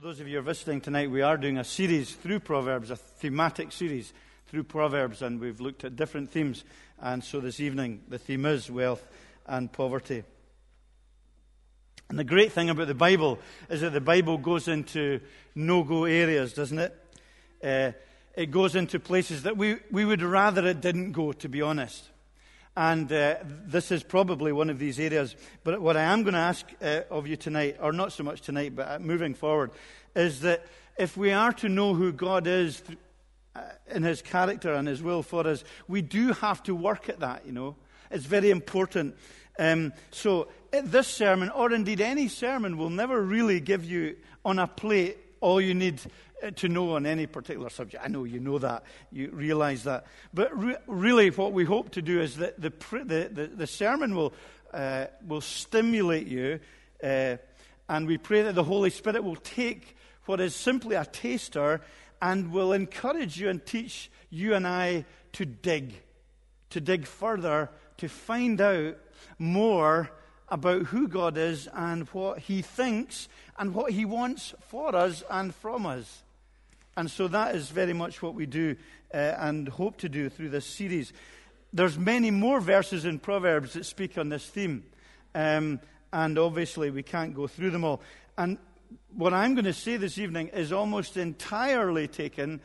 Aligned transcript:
For 0.00 0.06
those 0.06 0.20
of 0.20 0.28
you 0.28 0.36
who 0.36 0.38
are 0.38 0.42
visiting 0.42 0.80
tonight, 0.80 1.10
we 1.10 1.20
are 1.20 1.36
doing 1.36 1.58
a 1.58 1.64
series 1.64 2.14
through 2.14 2.40
Proverbs, 2.40 2.90
a 2.90 2.96
thematic 2.96 3.70
series 3.70 4.14
through 4.46 4.64
Proverbs, 4.64 5.20
and 5.20 5.38
we've 5.38 5.60
looked 5.60 5.84
at 5.84 5.94
different 5.94 6.30
themes. 6.30 6.64
And 7.02 7.22
so 7.22 7.38
this 7.38 7.60
evening, 7.60 8.00
the 8.08 8.16
theme 8.18 8.46
is 8.46 8.70
wealth 8.70 9.06
and 9.46 9.70
poverty. 9.70 10.24
And 12.08 12.18
the 12.18 12.24
great 12.24 12.52
thing 12.52 12.70
about 12.70 12.86
the 12.86 12.94
Bible 12.94 13.40
is 13.68 13.82
that 13.82 13.92
the 13.92 14.00
Bible 14.00 14.38
goes 14.38 14.68
into 14.68 15.20
no 15.54 15.82
go 15.82 16.06
areas, 16.06 16.54
doesn't 16.54 16.78
it? 16.78 16.96
Uh, 17.62 17.92
it 18.34 18.50
goes 18.50 18.76
into 18.76 18.98
places 18.98 19.42
that 19.42 19.58
we, 19.58 19.76
we 19.90 20.06
would 20.06 20.22
rather 20.22 20.66
it 20.66 20.80
didn't 20.80 21.12
go, 21.12 21.32
to 21.32 21.48
be 21.50 21.60
honest. 21.60 22.09
And 22.80 23.12
uh, 23.12 23.34
this 23.66 23.92
is 23.92 24.02
probably 24.02 24.52
one 24.52 24.70
of 24.70 24.78
these 24.78 24.98
areas. 24.98 25.36
But 25.64 25.82
what 25.82 25.98
I 25.98 26.04
am 26.04 26.22
going 26.22 26.32
to 26.32 26.40
ask 26.40 26.64
uh, 26.80 27.02
of 27.10 27.26
you 27.26 27.36
tonight, 27.36 27.76
or 27.78 27.92
not 27.92 28.10
so 28.10 28.24
much 28.24 28.40
tonight, 28.40 28.74
but 28.74 28.90
uh, 28.90 28.98
moving 28.98 29.34
forward, 29.34 29.72
is 30.16 30.40
that 30.40 30.64
if 30.96 31.14
we 31.14 31.30
are 31.30 31.52
to 31.52 31.68
know 31.68 31.92
who 31.92 32.10
God 32.10 32.46
is 32.46 32.82
uh, 33.54 33.60
in 33.90 34.02
his 34.02 34.22
character 34.22 34.72
and 34.72 34.88
his 34.88 35.02
will 35.02 35.22
for 35.22 35.46
us, 35.46 35.62
we 35.88 36.00
do 36.00 36.32
have 36.32 36.62
to 36.62 36.74
work 36.74 37.10
at 37.10 37.20
that, 37.20 37.44
you 37.44 37.52
know. 37.52 37.76
It's 38.10 38.24
very 38.24 38.48
important. 38.48 39.14
Um, 39.58 39.92
so, 40.10 40.48
this 40.72 41.06
sermon, 41.06 41.50
or 41.50 41.72
indeed 41.72 42.00
any 42.00 42.28
sermon, 42.28 42.78
will 42.78 42.88
never 42.88 43.20
really 43.20 43.60
give 43.60 43.84
you 43.84 44.16
on 44.42 44.58
a 44.58 44.66
plate 44.66 45.18
all 45.42 45.60
you 45.60 45.74
need 45.74 46.00
to 46.56 46.68
know 46.68 46.94
on 46.94 47.06
any 47.06 47.26
particular 47.26 47.70
subject. 47.70 48.02
I 48.04 48.08
know 48.08 48.24
you 48.24 48.40
know 48.40 48.58
that, 48.58 48.84
you 49.12 49.30
realize 49.30 49.84
that. 49.84 50.06
But 50.32 50.56
re- 50.58 50.76
really, 50.86 51.30
what 51.30 51.52
we 51.52 51.64
hope 51.64 51.90
to 51.92 52.02
do 52.02 52.20
is 52.20 52.36
that 52.36 52.60
the, 52.60 52.72
the, 52.92 53.30
the, 53.32 53.46
the 53.46 53.66
sermon 53.66 54.14
will, 54.14 54.32
uh, 54.72 55.06
will 55.26 55.40
stimulate 55.40 56.26
you, 56.26 56.60
uh, 57.02 57.36
and 57.88 58.06
we 58.06 58.18
pray 58.18 58.42
that 58.42 58.54
the 58.54 58.64
Holy 58.64 58.90
Spirit 58.90 59.24
will 59.24 59.36
take 59.36 59.96
what 60.26 60.40
is 60.40 60.54
simply 60.54 60.96
a 60.96 61.04
taster 61.04 61.80
and 62.22 62.52
will 62.52 62.72
encourage 62.72 63.40
you 63.40 63.48
and 63.48 63.64
teach 63.64 64.10
you 64.30 64.54
and 64.54 64.66
I 64.66 65.04
to 65.32 65.44
dig, 65.44 65.94
to 66.70 66.80
dig 66.80 67.06
further, 67.06 67.70
to 67.98 68.08
find 68.08 68.60
out 68.60 68.96
more 69.38 70.10
about 70.48 70.86
who 70.86 71.08
God 71.08 71.36
is 71.36 71.68
and 71.72 72.08
what 72.08 72.40
He 72.40 72.62
thinks 72.62 73.28
and 73.58 73.74
what 73.74 73.92
He 73.92 74.04
wants 74.04 74.54
for 74.68 74.94
us 74.94 75.22
and 75.30 75.54
from 75.54 75.86
us. 75.86 76.22
And 77.00 77.10
so 77.10 77.28
that 77.28 77.54
is 77.56 77.70
very 77.70 77.94
much 77.94 78.20
what 78.20 78.34
we 78.34 78.44
do 78.44 78.76
uh, 79.14 79.16
and 79.16 79.66
hope 79.66 79.96
to 80.00 80.08
do 80.10 80.28
through 80.28 80.50
this 80.50 80.66
series. 80.66 81.14
There's 81.72 81.96
many 81.96 82.30
more 82.30 82.60
verses 82.60 83.06
in 83.06 83.20
Proverbs 83.20 83.72
that 83.72 83.86
speak 83.86 84.18
on 84.18 84.28
this 84.28 84.46
theme. 84.46 84.84
Um, 85.34 85.80
and 86.12 86.38
obviously, 86.38 86.90
we 86.90 87.02
can't 87.02 87.34
go 87.34 87.46
through 87.46 87.70
them 87.70 87.84
all. 87.84 88.02
And 88.36 88.58
what 89.16 89.32
I'm 89.32 89.54
going 89.54 89.64
to 89.64 89.72
say 89.72 89.96
this 89.96 90.18
evening 90.18 90.48
is 90.48 90.72
almost 90.72 91.16
entirely 91.16 92.06
taken 92.06 92.60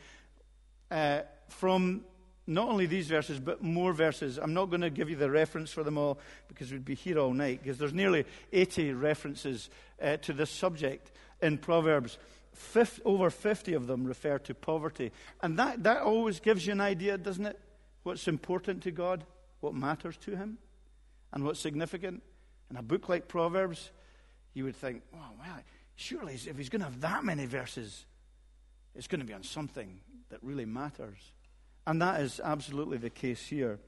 uh, 0.91 1.21
from 1.47 2.03
not 2.45 2.67
only 2.67 2.87
these 2.87 3.07
verses, 3.07 3.39
but 3.39 3.63
more 3.63 3.93
verses. 3.93 4.37
I'm 4.37 4.53
not 4.53 4.65
going 4.65 4.81
to 4.81 4.89
give 4.89 5.09
you 5.09 5.15
the 5.15 5.31
reference 5.31 5.71
for 5.71 5.81
them 5.81 5.97
all 5.97 6.19
because 6.49 6.73
we'd 6.73 6.83
be 6.83 6.95
here 6.95 7.19
all 7.19 7.31
night, 7.31 7.63
because 7.63 7.77
there's 7.77 7.93
nearly 7.93 8.25
80 8.51 8.91
references 8.95 9.69
uh, 10.01 10.17
to 10.17 10.33
this 10.33 10.49
subject 10.49 11.13
in 11.41 11.57
Proverbs. 11.57 12.17
50, 12.55 13.01
over 13.03 13.29
50 13.29 13.73
of 13.73 13.87
them 13.87 14.05
refer 14.05 14.39
to 14.39 14.53
poverty. 14.53 15.11
And 15.41 15.59
that, 15.59 15.83
that 15.83 16.01
always 16.01 16.39
gives 16.39 16.65
you 16.65 16.73
an 16.73 16.81
idea, 16.81 17.17
doesn't 17.17 17.45
it? 17.45 17.59
What's 18.03 18.27
important 18.27 18.83
to 18.83 18.91
God, 18.91 19.23
what 19.59 19.73
matters 19.73 20.17
to 20.17 20.35
Him, 20.35 20.57
and 21.33 21.43
what's 21.43 21.59
significant. 21.59 22.23
In 22.69 22.77
a 22.77 22.81
book 22.81 23.09
like 23.09 23.27
Proverbs, 23.27 23.91
you 24.53 24.63
would 24.63 24.75
think, 24.75 25.03
oh, 25.13 25.29
well, 25.39 25.59
surely 25.95 26.33
if 26.33 26.57
he's 26.57 26.69
going 26.69 26.79
to 26.81 26.85
have 26.85 27.01
that 27.01 27.23
many 27.23 27.45
verses, 27.45 28.05
it's 28.95 29.07
going 29.07 29.19
to 29.19 29.25
be 29.25 29.33
on 29.33 29.43
something 29.43 29.99
that 30.29 30.39
really 30.41 30.65
matters. 30.65 31.19
And 31.85 32.01
that 32.01 32.21
is 32.21 32.41
absolutely 32.43 32.97
the 32.97 33.09
case 33.09 33.45
here. 33.45 33.79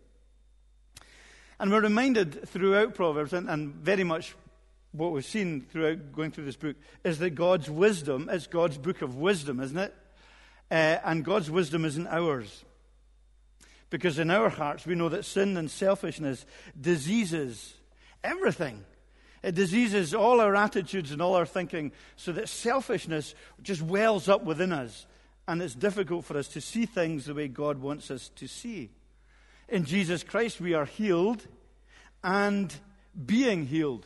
And 1.60 1.72
we're 1.72 1.82
reminded 1.82 2.48
throughout 2.48 2.94
Proverbs, 2.94 3.34
and, 3.34 3.50
and 3.50 3.74
very 3.74 4.04
much 4.04 4.36
what 4.98 5.12
we've 5.12 5.26
seen 5.26 5.62
throughout 5.62 6.12
going 6.12 6.32
through 6.32 6.46
this 6.46 6.56
book 6.56 6.76
is 7.04 7.20
that 7.20 7.32
God's 7.32 7.70
wisdom 7.70 8.30
is 8.30 8.48
God's 8.48 8.78
book 8.78 9.02
of 9.02 9.16
wisdom, 9.16 9.60
isn't 9.60 9.78
it? 9.78 9.96
Uh, 10.70 10.98
and 11.06 11.24
God's 11.24 11.50
wisdom 11.50 11.86
isn't 11.86 12.08
ours. 12.08 12.66
Because 13.90 14.20
in 14.20 14.30
our 14.30 14.50
hearts, 14.50 14.86
we 14.86 14.96
know 14.96 15.10
that 15.10 15.24
sin 15.24 15.56
and 15.56 15.72
selfishness 15.72 16.46
diseases 16.80 17.74
everything. 18.24 18.84
It 19.44 19.56
diseases 19.56 20.14
all 20.14 20.42
our 20.42 20.56
attitudes 20.56 21.12
and 21.12 21.22
all 21.22 21.36
our 21.36 21.46
thinking, 21.46 21.92
so 22.16 22.32
that 22.34 22.50
selfishness 22.50 23.34
just 23.62 23.82
wells 23.82 24.28
up 24.28 24.44
within 24.44 24.74
us. 24.74 25.06
And 25.48 25.62
it's 25.62 25.76
difficult 25.76 26.26
for 26.26 26.38
us 26.38 26.50
to 26.50 26.62
see 26.62 26.86
things 26.86 27.26
the 27.26 27.34
way 27.34 27.48
God 27.48 27.78
wants 27.78 28.12
us 28.12 28.30
to 28.36 28.48
see. 28.48 28.90
In 29.70 29.86
Jesus 29.86 30.24
Christ, 30.24 30.60
we 30.60 30.74
are 30.74 30.86
healed 30.86 31.48
and 32.24 32.74
being 33.26 33.68
healed. 33.68 34.06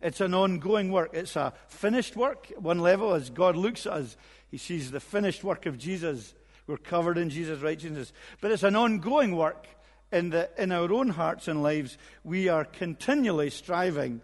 It's 0.00 0.20
an 0.20 0.34
ongoing 0.34 0.92
work. 0.92 1.10
It's 1.12 1.36
a 1.36 1.52
finished 1.68 2.16
work 2.16 2.52
one 2.58 2.80
level. 2.80 3.14
As 3.14 3.30
God 3.30 3.56
looks 3.56 3.86
at 3.86 3.92
us, 3.92 4.16
He 4.50 4.58
sees 4.58 4.90
the 4.90 5.00
finished 5.00 5.42
work 5.42 5.66
of 5.66 5.78
Jesus. 5.78 6.34
We're 6.66 6.76
covered 6.76 7.18
in 7.18 7.30
Jesus' 7.30 7.60
righteousness. 7.60 8.12
But 8.40 8.50
it's 8.50 8.62
an 8.62 8.76
ongoing 8.76 9.36
work 9.36 9.66
in, 10.12 10.30
the, 10.30 10.50
in 10.58 10.72
our 10.72 10.92
own 10.92 11.08
hearts 11.10 11.48
and 11.48 11.62
lives. 11.62 11.96
We 12.24 12.48
are 12.48 12.64
continually 12.64 13.50
striving 13.50 14.20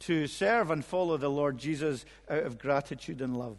to 0.00 0.26
serve 0.26 0.70
and 0.70 0.84
follow 0.84 1.16
the 1.16 1.28
Lord 1.28 1.58
Jesus 1.58 2.04
out 2.28 2.44
of 2.44 2.58
gratitude 2.58 3.20
and 3.20 3.36
love. 3.36 3.58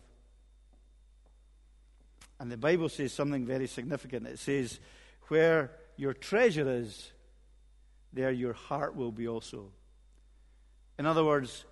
And 2.39 2.51
the 2.51 2.57
Bible 2.57 2.89
says 2.89 3.13
something 3.13 3.45
very 3.45 3.67
significant. 3.67 4.25
It 4.25 4.39
says, 4.39 4.79
Where 5.27 5.71
your 5.95 6.13
treasure 6.13 6.67
is, 6.67 7.11
there 8.11 8.31
your 8.31 8.53
heart 8.53 8.95
will 8.95 9.11
be 9.11 9.27
also. 9.27 9.71
In 11.01 11.07
other 11.07 11.25
words, 11.25 11.65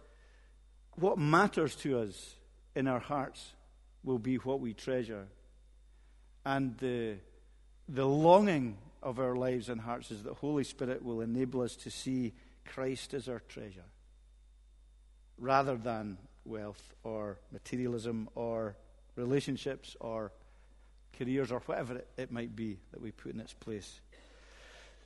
what 0.96 1.20
matters 1.20 1.76
to 1.84 2.00
us 2.00 2.34
in 2.76 2.88
our 2.88 2.98
hearts 2.98 3.54
will 4.04 4.18
be 4.18 4.38
what 4.38 4.60
we 4.60 4.74
treasure. 4.74 5.28
And 6.44 6.76
the, 6.80 7.18
the 7.88 8.08
longing 8.08 8.80
of 9.04 9.20
our 9.20 9.36
lives 9.36 9.70
and 9.70 9.80
hearts 9.80 10.10
is 10.10 10.24
that 10.24 10.34
Holy 10.34 10.64
Spirit 10.64 11.06
will 11.06 11.22
enable 11.22 11.62
us 11.62 11.76
to 11.76 11.92
see 11.92 12.34
Christ 12.66 13.14
as 13.14 13.30
our 13.30 13.44
treasure 13.48 13.86
rather 15.38 15.76
than 15.76 16.18
wealth 16.44 16.96
or 17.04 17.38
materialism 17.52 18.30
or 18.34 18.78
relationships 19.16 19.96
or 20.00 20.32
careers 21.20 21.52
or 21.52 21.60
whatever 21.60 21.98
it, 21.98 22.08
it 22.18 22.32
might 22.32 22.56
be 22.56 22.80
that 22.94 23.00
we 23.00 23.12
put 23.12 23.36
in 23.36 23.40
its 23.40 23.54
place. 23.54 24.02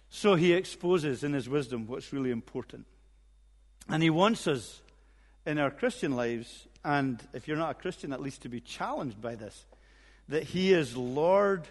So 0.10 0.36
he 0.36 0.54
exposes 0.54 1.26
in 1.26 1.34
his 1.34 1.50
wisdom 1.50 1.88
what's 1.88 2.14
really 2.14 2.32
important. 2.32 2.86
And 3.90 4.02
He 4.02 4.10
wants 4.10 4.48
us 4.48 4.82
in 5.46 5.60
our 5.60 5.72
Christian 5.72 6.16
lives, 6.16 6.68
and 6.84 7.22
if 7.34 7.48
you're 7.48 7.58
not 7.58 7.72
a 7.72 7.76
Christian, 7.76 8.14
at 8.14 8.22
least 8.22 8.42
to 8.44 8.50
be 8.50 8.62
challenged 8.62 9.22
by 9.22 9.36
this, 9.36 9.66
that 10.30 10.44
He 10.44 10.74
is 10.74 10.96
Lord 10.96 11.68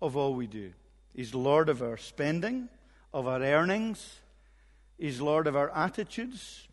of 0.00 0.16
all 0.16 0.34
we 0.34 0.46
do. 0.46 0.72
He's 1.14 1.34
Lord 1.34 1.68
of 1.68 1.82
our 1.82 1.96
spending, 1.96 2.68
of 3.12 3.26
our 3.26 3.42
earnings. 3.42 4.20
He's 4.98 5.20
Lord 5.20 5.46
of 5.46 5.56
our 5.56 5.70
attitudes 5.70 6.68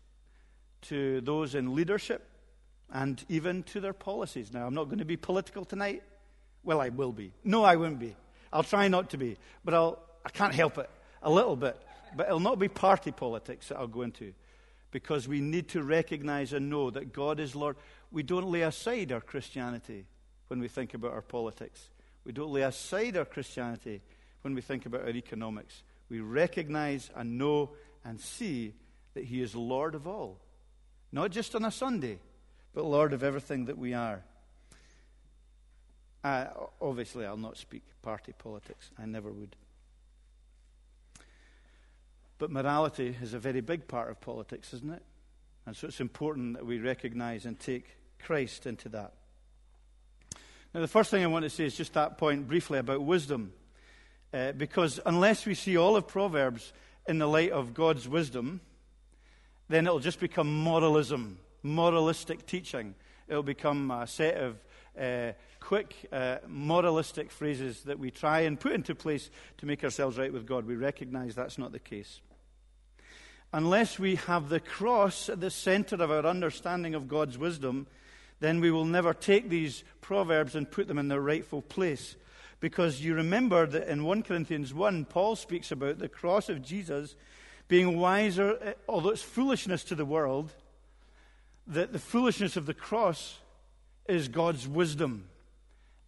to 0.82 1.20
those 1.20 1.54
in 1.54 1.74
leadership 1.74 2.24
and 2.92 3.22
even 3.28 3.62
to 3.64 3.80
their 3.80 3.92
policies. 3.92 4.52
Now, 4.52 4.66
I'm 4.66 4.74
not 4.74 4.84
going 4.84 4.98
to 4.98 5.04
be 5.04 5.16
political 5.16 5.64
tonight. 5.64 6.02
Well, 6.62 6.80
I 6.80 6.90
will 6.90 7.12
be. 7.12 7.32
No, 7.44 7.64
I 7.64 7.76
won't 7.76 7.98
be. 7.98 8.14
I'll 8.52 8.62
try 8.62 8.88
not 8.88 9.10
to 9.10 9.18
be, 9.18 9.36
but 9.64 9.74
I'll, 9.74 9.98
I 10.24 10.30
can't 10.30 10.54
help 10.54 10.78
it 10.78 10.88
a 11.22 11.30
little 11.30 11.56
bit. 11.56 11.76
But 12.16 12.28
it'll 12.28 12.40
not 12.40 12.58
be 12.58 12.68
party 12.68 13.12
politics 13.12 13.68
that 13.68 13.78
I'll 13.78 13.86
go 13.86 14.02
into 14.02 14.32
because 14.90 15.28
we 15.28 15.40
need 15.40 15.68
to 15.68 15.82
recognize 15.82 16.52
and 16.52 16.70
know 16.70 16.90
that 16.90 17.12
God 17.12 17.40
is 17.40 17.54
Lord. 17.54 17.76
We 18.10 18.22
don't 18.22 18.50
lay 18.50 18.62
aside 18.62 19.12
our 19.12 19.20
Christianity 19.20 20.06
when 20.48 20.60
we 20.60 20.68
think 20.68 20.94
about 20.94 21.12
our 21.12 21.22
politics. 21.22 21.90
We 22.24 22.32
don't 22.32 22.52
lay 22.52 22.62
aside 22.62 23.16
our 23.16 23.24
Christianity 23.24 24.00
when 24.42 24.54
we 24.54 24.60
think 24.60 24.86
about 24.86 25.02
our 25.02 25.10
economics. 25.10 25.82
We 26.08 26.20
recognize 26.20 27.10
and 27.14 27.38
know 27.38 27.70
and 28.04 28.20
see 28.20 28.74
that 29.14 29.24
He 29.24 29.42
is 29.42 29.54
Lord 29.54 29.94
of 29.94 30.06
all. 30.06 30.38
Not 31.12 31.30
just 31.30 31.54
on 31.54 31.64
a 31.64 31.70
Sunday, 31.70 32.18
but 32.74 32.84
Lord 32.84 33.12
of 33.12 33.22
everything 33.22 33.66
that 33.66 33.78
we 33.78 33.94
are. 33.94 34.22
Uh, 36.24 36.46
obviously, 36.80 37.24
I'll 37.24 37.36
not 37.36 37.56
speak 37.56 37.82
party 38.02 38.32
politics. 38.38 38.90
I 38.98 39.06
never 39.06 39.30
would. 39.30 39.54
But 42.38 42.50
morality 42.50 43.16
is 43.20 43.34
a 43.34 43.38
very 43.38 43.60
big 43.60 43.88
part 43.88 44.10
of 44.10 44.20
politics, 44.20 44.72
isn't 44.72 44.92
it? 44.92 45.02
And 45.66 45.76
so 45.76 45.88
it's 45.88 46.00
important 46.00 46.54
that 46.54 46.64
we 46.64 46.78
recognize 46.78 47.44
and 47.44 47.58
take 47.58 47.96
Christ 48.20 48.66
into 48.66 48.88
that. 48.90 49.12
Now, 50.72 50.80
the 50.80 50.88
first 50.88 51.10
thing 51.10 51.22
I 51.22 51.26
want 51.26 51.44
to 51.44 51.50
say 51.50 51.64
is 51.64 51.76
just 51.76 51.94
that 51.94 52.18
point 52.18 52.46
briefly 52.46 52.78
about 52.78 53.02
wisdom. 53.02 53.52
Uh, 54.32 54.52
because 54.52 55.00
unless 55.06 55.46
we 55.46 55.54
see 55.54 55.76
all 55.76 55.96
of 55.96 56.06
Proverbs 56.06 56.72
in 57.06 57.18
the 57.18 57.26
light 57.26 57.50
of 57.50 57.74
God's 57.74 58.06
wisdom, 58.06 58.60
then 59.68 59.86
it'll 59.86 59.98
just 59.98 60.20
become 60.20 60.62
moralism, 60.62 61.38
moralistic 61.62 62.46
teaching. 62.46 62.94
It'll 63.26 63.42
become 63.42 63.90
a 63.90 64.06
set 64.06 64.36
of 64.36 64.56
uh, 64.98 65.32
quick 65.60 65.94
uh, 66.12 66.36
moralistic 66.46 67.30
phrases 67.30 67.82
that 67.82 67.98
we 67.98 68.10
try 68.10 68.40
and 68.40 68.58
put 68.60 68.72
into 68.72 68.94
place 68.94 69.30
to 69.58 69.66
make 69.66 69.82
ourselves 69.84 70.18
right 70.18 70.32
with 70.32 70.46
God. 70.46 70.66
We 70.66 70.76
recognize 70.76 71.34
that's 71.34 71.58
not 71.58 71.72
the 71.72 71.78
case. 71.78 72.20
Unless 73.52 73.98
we 73.98 74.16
have 74.16 74.48
the 74.48 74.60
cross 74.60 75.28
at 75.28 75.40
the 75.40 75.50
center 75.50 75.96
of 75.96 76.10
our 76.10 76.26
understanding 76.26 76.94
of 76.94 77.08
God's 77.08 77.38
wisdom, 77.38 77.86
then 78.40 78.60
we 78.60 78.70
will 78.70 78.84
never 78.84 79.14
take 79.14 79.48
these 79.48 79.84
proverbs 80.00 80.54
and 80.54 80.70
put 80.70 80.86
them 80.86 80.98
in 80.98 81.08
their 81.08 81.20
rightful 81.20 81.62
place. 81.62 82.16
Because 82.60 83.00
you 83.02 83.14
remember 83.14 83.66
that 83.66 83.88
in 83.88 84.04
1 84.04 84.22
Corinthians 84.24 84.74
1, 84.74 85.06
Paul 85.06 85.36
speaks 85.36 85.70
about 85.70 85.98
the 85.98 86.08
cross 86.08 86.48
of 86.48 86.62
Jesus 86.62 87.14
being 87.68 87.98
wiser, 87.98 88.58
eh, 88.62 88.72
although 88.88 89.10
it's 89.10 89.22
foolishness 89.22 89.84
to 89.84 89.94
the 89.94 90.04
world, 90.04 90.52
that 91.66 91.92
the 91.92 91.98
foolishness 91.98 92.56
of 92.56 92.66
the 92.66 92.74
cross 92.74 93.38
is 94.08 94.28
God's 94.28 94.66
wisdom. 94.66 95.28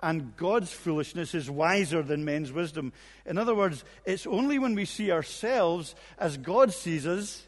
And 0.03 0.37
God's 0.37 0.73
foolishness 0.73 1.35
is 1.35 1.51
wiser 1.51 2.03
than 2.03 2.25
men's 2.25 2.53
wisdom. 2.53 2.93
In 3.27 3.37
other 3.37 3.55
words, 3.55 3.85
it's 4.05 4.27
only 4.27 4.59
when 4.59 4.75
we 4.75 4.87
see 4.87 5.13
ourselves 5.13 5.95
as 6.19 6.37
God 6.37 6.73
sees 6.73 7.07
us 7.07 7.47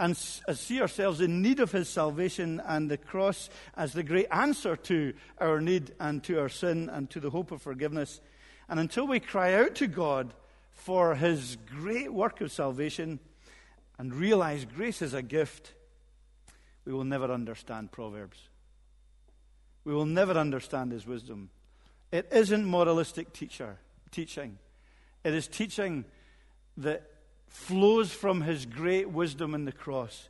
and 0.00 0.12
uh, 0.46 0.54
see 0.54 0.80
ourselves 0.80 1.20
in 1.20 1.42
need 1.42 1.60
of 1.60 1.72
His 1.72 1.88
salvation 1.88 2.60
and 2.66 2.90
the 2.90 2.96
cross 2.96 3.50
as 3.76 3.92
the 3.92 4.02
great 4.02 4.26
answer 4.30 4.76
to 4.76 5.12
our 5.38 5.60
need 5.60 5.92
and 5.98 6.22
to 6.24 6.38
our 6.40 6.48
sin 6.48 6.88
and 6.88 7.10
to 7.10 7.20
the 7.20 7.30
hope 7.30 7.50
of 7.50 7.62
forgiveness. 7.62 8.20
And 8.68 8.78
until 8.78 9.06
we 9.06 9.20
cry 9.20 9.54
out 9.54 9.74
to 9.76 9.86
God 9.86 10.34
for 10.70 11.14
His 11.14 11.56
great 11.66 12.12
work 12.12 12.40
of 12.40 12.52
salvation 12.52 13.18
and 13.98 14.14
realize 14.14 14.64
grace 14.64 15.02
is 15.02 15.14
a 15.14 15.22
gift, 15.22 15.74
we 16.84 16.92
will 16.92 17.04
never 17.04 17.32
understand 17.32 17.90
Proverbs. 17.90 18.38
We 19.84 19.92
will 19.92 20.06
never 20.06 20.34
understand 20.34 20.92
His 20.92 21.06
wisdom. 21.06 21.50
It 22.10 22.28
isn't 22.32 22.64
moralistic 22.64 23.32
teacher, 23.32 23.78
teaching. 24.10 24.58
It 25.24 25.34
is 25.34 25.46
teaching 25.46 26.04
that 26.78 27.02
flows 27.48 28.12
from 28.12 28.42
his 28.42 28.66
great 28.66 29.10
wisdom 29.10 29.54
in 29.54 29.64
the 29.64 29.72
cross 29.72 30.28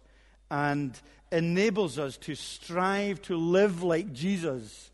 and 0.50 0.98
enables 1.30 1.98
us 1.98 2.16
to 2.16 2.34
strive 2.34 3.20
to 3.22 3.36
live 3.36 3.82
like 3.82 4.12
Jesus 4.12 4.90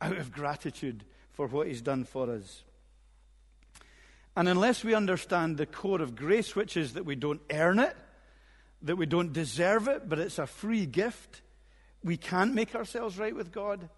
out 0.00 0.16
of 0.16 0.32
gratitude 0.32 1.04
for 1.32 1.46
what 1.46 1.66
he's 1.66 1.82
done 1.82 2.04
for 2.04 2.30
us. 2.30 2.64
And 4.36 4.48
unless 4.48 4.84
we 4.84 4.94
understand 4.94 5.56
the 5.56 5.66
core 5.66 6.00
of 6.00 6.16
grace, 6.16 6.56
which 6.56 6.76
is 6.76 6.94
that 6.94 7.04
we 7.04 7.14
don't 7.14 7.40
earn 7.50 7.78
it, 7.78 7.96
that 8.82 8.96
we 8.96 9.06
don't 9.06 9.32
deserve 9.32 9.88
it, 9.88 10.08
but 10.08 10.18
it's 10.18 10.38
a 10.38 10.46
free 10.46 10.86
gift, 10.86 11.42
we 12.02 12.16
can't 12.16 12.54
make 12.54 12.74
ourselves 12.74 13.18
right 13.18 13.34
with 13.34 13.52
God, 13.52 13.88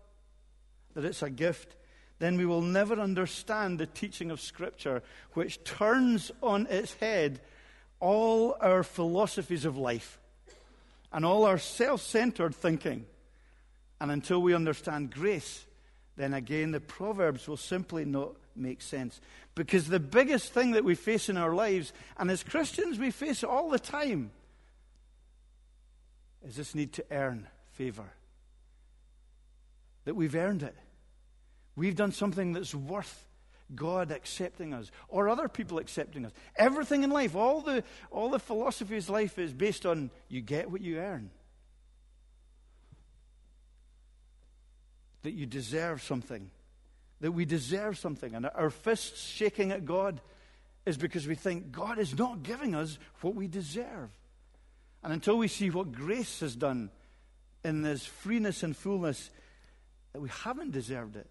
that 0.94 1.04
it's 1.04 1.22
a 1.22 1.30
gift, 1.30 1.76
then 2.18 2.36
we 2.36 2.46
will 2.46 2.62
never 2.62 3.00
understand 3.00 3.78
the 3.78 3.86
teaching 3.86 4.30
of 4.30 4.40
Scripture, 4.40 5.02
which 5.32 5.64
turns 5.64 6.30
on 6.42 6.66
its 6.68 6.94
head 6.94 7.40
all 8.00 8.56
our 8.60 8.82
philosophies 8.82 9.64
of 9.64 9.76
life 9.76 10.18
and 11.12 11.24
all 11.24 11.44
our 11.44 11.58
self 11.58 12.00
centered 12.00 12.54
thinking. 12.54 13.06
And 14.00 14.10
until 14.10 14.42
we 14.42 14.54
understand 14.54 15.12
grace, 15.12 15.64
then 16.16 16.34
again 16.34 16.72
the 16.72 16.80
Proverbs 16.80 17.46
will 17.46 17.56
simply 17.56 18.04
not 18.04 18.34
make 18.56 18.82
sense. 18.82 19.20
Because 19.54 19.88
the 19.88 20.00
biggest 20.00 20.52
thing 20.52 20.72
that 20.72 20.84
we 20.84 20.94
face 20.94 21.28
in 21.28 21.36
our 21.36 21.54
lives, 21.54 21.92
and 22.18 22.30
as 22.30 22.42
Christians 22.42 22.98
we 22.98 23.10
face 23.10 23.42
it 23.42 23.48
all 23.48 23.70
the 23.70 23.78
time, 23.78 24.30
is 26.44 26.56
this 26.56 26.74
need 26.74 26.92
to 26.94 27.04
earn 27.10 27.46
favor. 27.72 28.12
That 30.04 30.14
we've 30.14 30.34
earned 30.34 30.62
it. 30.62 30.74
We've 31.76 31.96
done 31.96 32.12
something 32.12 32.52
that's 32.52 32.74
worth 32.74 33.26
God 33.74 34.10
accepting 34.10 34.74
us 34.74 34.90
or 35.08 35.28
other 35.28 35.48
people 35.48 35.78
accepting 35.78 36.26
us. 36.26 36.32
Everything 36.56 37.02
in 37.02 37.10
life, 37.10 37.34
all 37.34 37.60
the, 37.60 37.84
all 38.10 38.30
the 38.30 38.38
philosophy 38.38 38.96
of 38.96 39.08
life 39.08 39.38
is 39.38 39.52
based 39.52 39.86
on 39.86 40.10
you 40.28 40.40
get 40.40 40.70
what 40.70 40.80
you 40.80 40.98
earn. 40.98 41.30
That 45.22 45.32
you 45.32 45.46
deserve 45.46 46.02
something. 46.02 46.50
That 47.20 47.32
we 47.32 47.44
deserve 47.44 47.98
something. 47.98 48.34
And 48.34 48.50
our 48.54 48.70
fists 48.70 49.26
shaking 49.26 49.70
at 49.70 49.84
God 49.84 50.20
is 50.84 50.96
because 50.96 51.26
we 51.26 51.36
think 51.36 51.70
God 51.70 51.98
is 51.98 52.18
not 52.18 52.42
giving 52.42 52.74
us 52.74 52.98
what 53.20 53.34
we 53.34 53.46
deserve. 53.46 54.10
And 55.02 55.12
until 55.12 55.38
we 55.38 55.48
see 55.48 55.70
what 55.70 55.92
grace 55.92 56.40
has 56.40 56.56
done 56.56 56.90
in 57.64 57.82
this 57.82 58.04
freeness 58.04 58.62
and 58.62 58.76
fullness, 58.76 59.30
that 60.12 60.20
we 60.20 60.28
haven't 60.28 60.72
deserved 60.72 61.16
it 61.16 61.26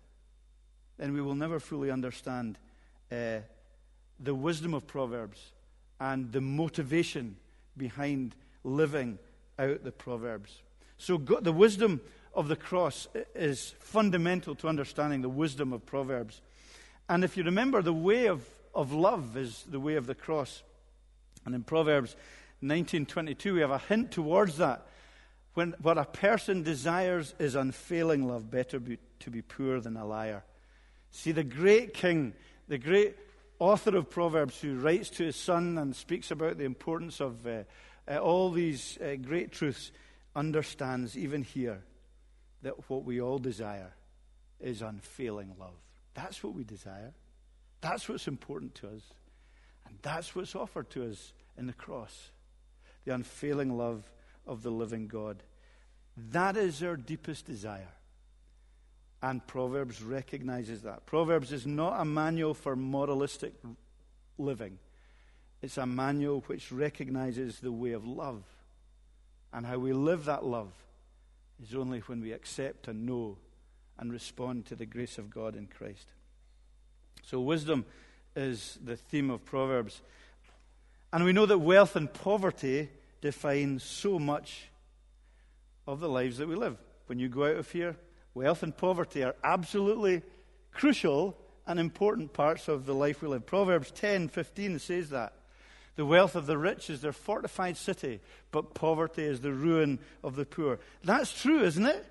then 1.01 1.13
we 1.13 1.21
will 1.21 1.35
never 1.35 1.59
fully 1.59 1.89
understand 1.89 2.59
uh, 3.11 3.39
the 4.19 4.35
wisdom 4.35 4.75
of 4.75 4.85
Proverbs 4.85 5.51
and 5.99 6.31
the 6.31 6.41
motivation 6.41 7.37
behind 7.75 8.35
living 8.63 9.17
out 9.57 9.83
the 9.83 9.91
Proverbs. 9.91 10.61
So, 10.99 11.17
God, 11.17 11.43
the 11.43 11.51
wisdom 11.51 12.01
of 12.35 12.49
the 12.49 12.55
cross 12.55 13.07
is 13.33 13.73
fundamental 13.79 14.53
to 14.55 14.67
understanding 14.67 15.23
the 15.23 15.29
wisdom 15.29 15.73
of 15.73 15.87
Proverbs. 15.87 16.39
And 17.09 17.23
if 17.23 17.35
you 17.35 17.43
remember, 17.43 17.81
the 17.81 17.91
way 17.91 18.27
of, 18.27 18.45
of 18.75 18.93
love 18.93 19.35
is 19.35 19.65
the 19.67 19.79
way 19.79 19.95
of 19.95 20.05
the 20.05 20.13
cross. 20.13 20.61
And 21.47 21.55
in 21.55 21.63
Proverbs 21.63 22.15
19:22, 22.61 23.55
we 23.55 23.61
have 23.61 23.71
a 23.71 23.79
hint 23.79 24.11
towards 24.11 24.57
that. 24.57 24.85
When 25.53 25.75
what 25.81 25.97
a 25.97 26.05
person 26.05 26.63
desires 26.63 27.33
is 27.39 27.55
unfailing 27.55 28.27
love, 28.27 28.49
better 28.49 28.79
be, 28.79 28.99
to 29.19 29.29
be 29.29 29.41
poor 29.41 29.79
than 29.79 29.97
a 29.97 30.05
liar. 30.05 30.43
See, 31.11 31.33
the 31.33 31.43
great 31.43 31.93
king, 31.93 32.33
the 32.67 32.77
great 32.77 33.17
author 33.59 33.97
of 33.97 34.09
Proverbs, 34.09 34.59
who 34.61 34.79
writes 34.79 35.09
to 35.11 35.25
his 35.25 35.35
son 35.35 35.77
and 35.77 35.95
speaks 35.95 36.31
about 36.31 36.57
the 36.57 36.63
importance 36.63 37.19
of 37.19 37.45
uh, 37.45 37.63
uh, 38.07 38.17
all 38.17 38.51
these 38.51 38.97
uh, 39.01 39.15
great 39.15 39.51
truths, 39.51 39.91
understands 40.35 41.17
even 41.17 41.43
here 41.43 41.81
that 42.61 42.89
what 42.89 43.03
we 43.03 43.19
all 43.19 43.37
desire 43.37 43.93
is 44.61 44.81
unfailing 44.81 45.53
love. 45.59 45.75
That's 46.13 46.41
what 46.43 46.53
we 46.53 46.63
desire. 46.63 47.13
That's 47.81 48.07
what's 48.07 48.27
important 48.27 48.75
to 48.75 48.87
us. 48.87 49.01
And 49.85 49.97
that's 50.01 50.33
what's 50.33 50.55
offered 50.55 50.89
to 50.91 51.09
us 51.09 51.33
in 51.57 51.67
the 51.67 51.73
cross 51.73 52.31
the 53.03 53.13
unfailing 53.15 53.75
love 53.75 54.03
of 54.45 54.63
the 54.63 54.71
living 54.71 55.07
God. 55.07 55.43
That 56.31 56.57
is 56.57 56.83
our 56.83 56.95
deepest 56.95 57.45
desire. 57.45 57.93
And 59.21 59.45
Proverbs 59.45 60.01
recognizes 60.01 60.81
that. 60.81 61.05
Proverbs 61.05 61.51
is 61.51 61.67
not 61.67 62.01
a 62.01 62.05
manual 62.05 62.53
for 62.53 62.75
moralistic 62.75 63.53
living, 64.37 64.79
it's 65.61 65.77
a 65.77 65.85
manual 65.85 66.43
which 66.47 66.71
recognizes 66.71 67.59
the 67.59 67.71
way 67.71 67.91
of 67.91 68.05
love. 68.05 68.43
And 69.53 69.65
how 69.65 69.77
we 69.77 69.91
live 69.91 70.25
that 70.25 70.45
love 70.45 70.71
is 71.61 71.75
only 71.75 71.99
when 71.99 72.21
we 72.21 72.31
accept 72.31 72.87
and 72.87 73.05
know 73.05 73.37
and 73.99 74.11
respond 74.11 74.65
to 74.67 74.75
the 74.75 74.85
grace 74.85 75.17
of 75.17 75.29
God 75.29 75.55
in 75.55 75.67
Christ. 75.67 76.07
So, 77.23 77.39
wisdom 77.41 77.85
is 78.35 78.79
the 78.83 78.95
theme 78.95 79.29
of 79.29 79.45
Proverbs. 79.45 80.01
And 81.13 81.23
we 81.25 81.33
know 81.33 81.45
that 81.45 81.59
wealth 81.59 81.95
and 81.95 82.11
poverty 82.11 82.89
define 83.21 83.79
so 83.79 84.19
much 84.19 84.69
of 85.87 85.99
the 85.99 86.09
lives 86.09 86.37
that 86.37 86.47
we 86.47 86.55
live. 86.55 86.77
When 87.07 87.19
you 87.19 87.29
go 87.29 87.45
out 87.45 87.57
of 87.57 87.71
here, 87.71 87.95
wealth 88.33 88.63
and 88.63 88.75
poverty 88.75 89.23
are 89.23 89.35
absolutely 89.43 90.23
crucial 90.71 91.37
and 91.67 91.79
important 91.79 92.33
parts 92.33 92.67
of 92.67 92.85
the 92.85 92.93
life 92.93 93.21
we 93.21 93.27
live. 93.27 93.45
Proverbs 93.45 93.91
10:15 93.91 94.79
says 94.79 95.09
that. 95.09 95.33
The 95.95 96.05
wealth 96.05 96.35
of 96.35 96.45
the 96.45 96.57
rich 96.57 96.89
is 96.89 97.01
their 97.01 97.11
fortified 97.11 97.77
city, 97.77 98.21
but 98.51 98.73
poverty 98.73 99.23
is 99.23 99.41
the 99.41 99.51
ruin 99.51 99.99
of 100.23 100.35
the 100.35 100.45
poor. 100.45 100.79
That's 101.03 101.39
true, 101.41 101.63
isn't 101.63 101.85
it? 101.85 102.05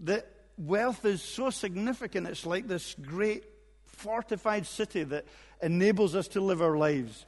That 0.00 0.26
wealth 0.58 1.04
is 1.04 1.22
so 1.22 1.50
significant. 1.50 2.26
It's 2.26 2.44
like 2.44 2.66
this 2.66 2.94
great 3.00 3.44
fortified 3.86 4.66
city 4.66 5.04
that 5.04 5.24
enables 5.62 6.14
us 6.14 6.28
to 6.28 6.40
live 6.40 6.60
our 6.60 6.76
lives. 6.76 7.26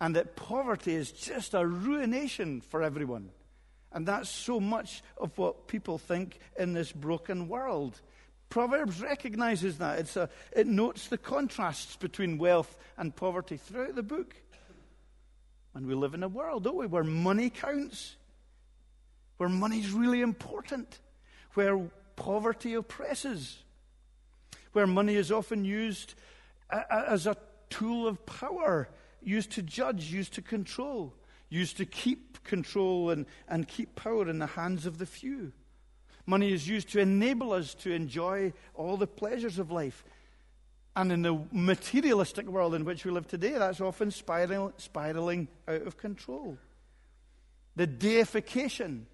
And 0.00 0.14
that 0.16 0.36
poverty 0.36 0.94
is 0.94 1.10
just 1.10 1.54
a 1.54 1.66
ruination 1.66 2.60
for 2.60 2.82
everyone. 2.82 3.30
And 3.92 4.06
that's 4.06 4.28
so 4.28 4.60
much 4.60 5.02
of 5.16 5.36
what 5.38 5.66
people 5.66 5.98
think 5.98 6.38
in 6.58 6.72
this 6.72 6.92
broken 6.92 7.48
world. 7.48 8.00
Proverbs 8.48 9.00
recognizes 9.00 9.78
that. 9.78 10.16
A, 10.16 10.28
it 10.52 10.66
notes 10.66 11.08
the 11.08 11.18
contrasts 11.18 11.96
between 11.96 12.38
wealth 12.38 12.78
and 12.96 13.14
poverty 13.14 13.56
throughout 13.56 13.94
the 13.94 14.02
book. 14.02 14.34
And 15.74 15.86
we 15.86 15.94
live 15.94 16.14
in 16.14 16.22
a 16.22 16.28
world, 16.28 16.64
don't 16.64 16.76
we, 16.76 16.86
where 16.86 17.04
money 17.04 17.50
counts, 17.50 18.16
where 19.36 19.48
money's 19.48 19.92
really 19.92 20.20
important, 20.20 20.98
where 21.54 21.78
poverty 22.16 22.74
oppresses, 22.74 23.58
where 24.72 24.86
money 24.86 25.14
is 25.14 25.30
often 25.30 25.64
used 25.64 26.14
as 26.90 27.26
a 27.26 27.36
tool 27.70 28.06
of 28.06 28.24
power, 28.26 28.88
used 29.22 29.52
to 29.52 29.62
judge, 29.62 30.10
used 30.12 30.34
to 30.34 30.42
control 30.42 31.14
used 31.50 31.76
to 31.78 31.86
keep 31.86 32.42
control 32.44 33.10
and, 33.10 33.26
and 33.48 33.66
keep 33.68 33.94
power 33.94 34.28
in 34.28 34.38
the 34.38 34.46
hands 34.46 34.86
of 34.86 34.98
the 34.98 35.06
few. 35.06 35.52
Money 36.26 36.52
is 36.52 36.68
used 36.68 36.90
to 36.90 37.00
enable 37.00 37.52
us 37.52 37.74
to 37.74 37.92
enjoy 37.92 38.52
all 38.74 38.96
the 38.96 39.06
pleasures 39.06 39.58
of 39.58 39.70
life. 39.70 40.04
And 40.94 41.12
in 41.12 41.22
the 41.22 41.40
materialistic 41.52 42.46
world 42.46 42.74
in 42.74 42.84
which 42.84 43.04
we 43.04 43.10
live 43.10 43.26
today, 43.26 43.52
that's 43.52 43.80
often 43.80 44.10
spiral, 44.10 44.72
spiraling 44.76 45.48
out 45.66 45.82
of 45.82 45.96
control. 45.96 46.58
The 47.76 47.86
deification, 47.86 49.06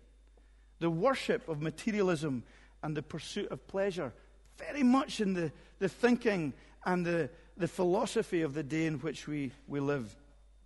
the 0.80 0.90
worship 0.90 1.48
of 1.48 1.60
materialism, 1.60 2.42
and 2.82 2.96
the 2.96 3.02
pursuit 3.02 3.50
of 3.50 3.66
pleasure, 3.66 4.12
very 4.58 4.82
much 4.82 5.20
in 5.20 5.34
the, 5.34 5.52
the 5.78 5.88
thinking 5.88 6.52
and 6.84 7.04
the, 7.04 7.30
the 7.56 7.68
philosophy 7.68 8.42
of 8.42 8.54
the 8.54 8.62
day 8.62 8.86
in 8.86 8.98
which 8.98 9.26
we, 9.26 9.52
we 9.66 9.80
live. 9.80 10.14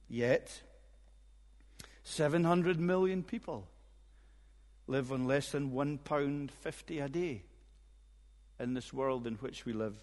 Yet, 0.09 0.63
700 2.03 2.81
million 2.81 3.23
people 3.23 3.67
live 4.87 5.13
on 5.13 5.27
less 5.27 5.53
than 5.53 5.73
one 5.73 5.99
pound 5.99 6.51
fifty 6.51 6.99
a 6.99 7.09
day 7.09 7.43
in 8.59 8.75
this 8.75 8.93
world 8.93 9.27
in 9.27 9.35
which 9.35 9.67
we 9.67 9.73
live. 9.73 9.97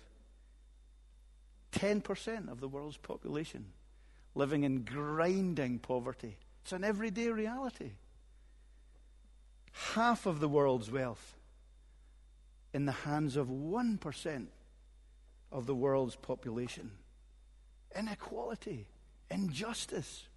10% 1.72 2.50
of 2.50 2.62
the 2.62 2.68
world's 2.68 2.98
population 2.98 3.66
living 4.34 4.64
in 4.64 4.84
grinding 4.84 5.80
poverty. 5.80 6.38
It's 6.64 6.72
an 6.72 6.84
everyday 6.84 7.30
reality. 7.30 7.92
Half 9.94 10.26
of 10.26 10.40
the 10.40 10.48
world's 10.48 10.92
wealth 10.92 11.36
in 12.74 12.86
the 12.86 12.92
hands 12.92 13.36
of 13.36 13.48
1% 13.48 14.46
of 15.56 15.66
the 15.66 15.74
world's 15.74 16.18
population. 16.18 16.92
Inequality, 17.98 18.88
injustice, 19.32 20.28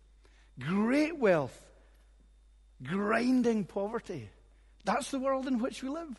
great 0.60 1.18
wealth, 1.18 1.60
grinding 2.84 3.64
poverty. 3.64 4.30
That's 4.84 5.10
the 5.10 5.18
world 5.18 5.48
in 5.48 5.58
which 5.58 5.82
we 5.82 5.88
live. 5.88 6.16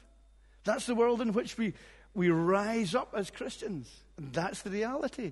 That's 0.66 0.86
the 0.86 0.96
world 0.96 1.22
in 1.22 1.32
which 1.32 1.58
we, 1.58 1.74
we 2.14 2.30
rise 2.30 2.94
up 2.94 3.14
as 3.16 3.32
Christians. 3.32 3.90
And 4.18 4.34
that's 4.34 4.64
the 4.64 4.70
reality. 4.70 5.32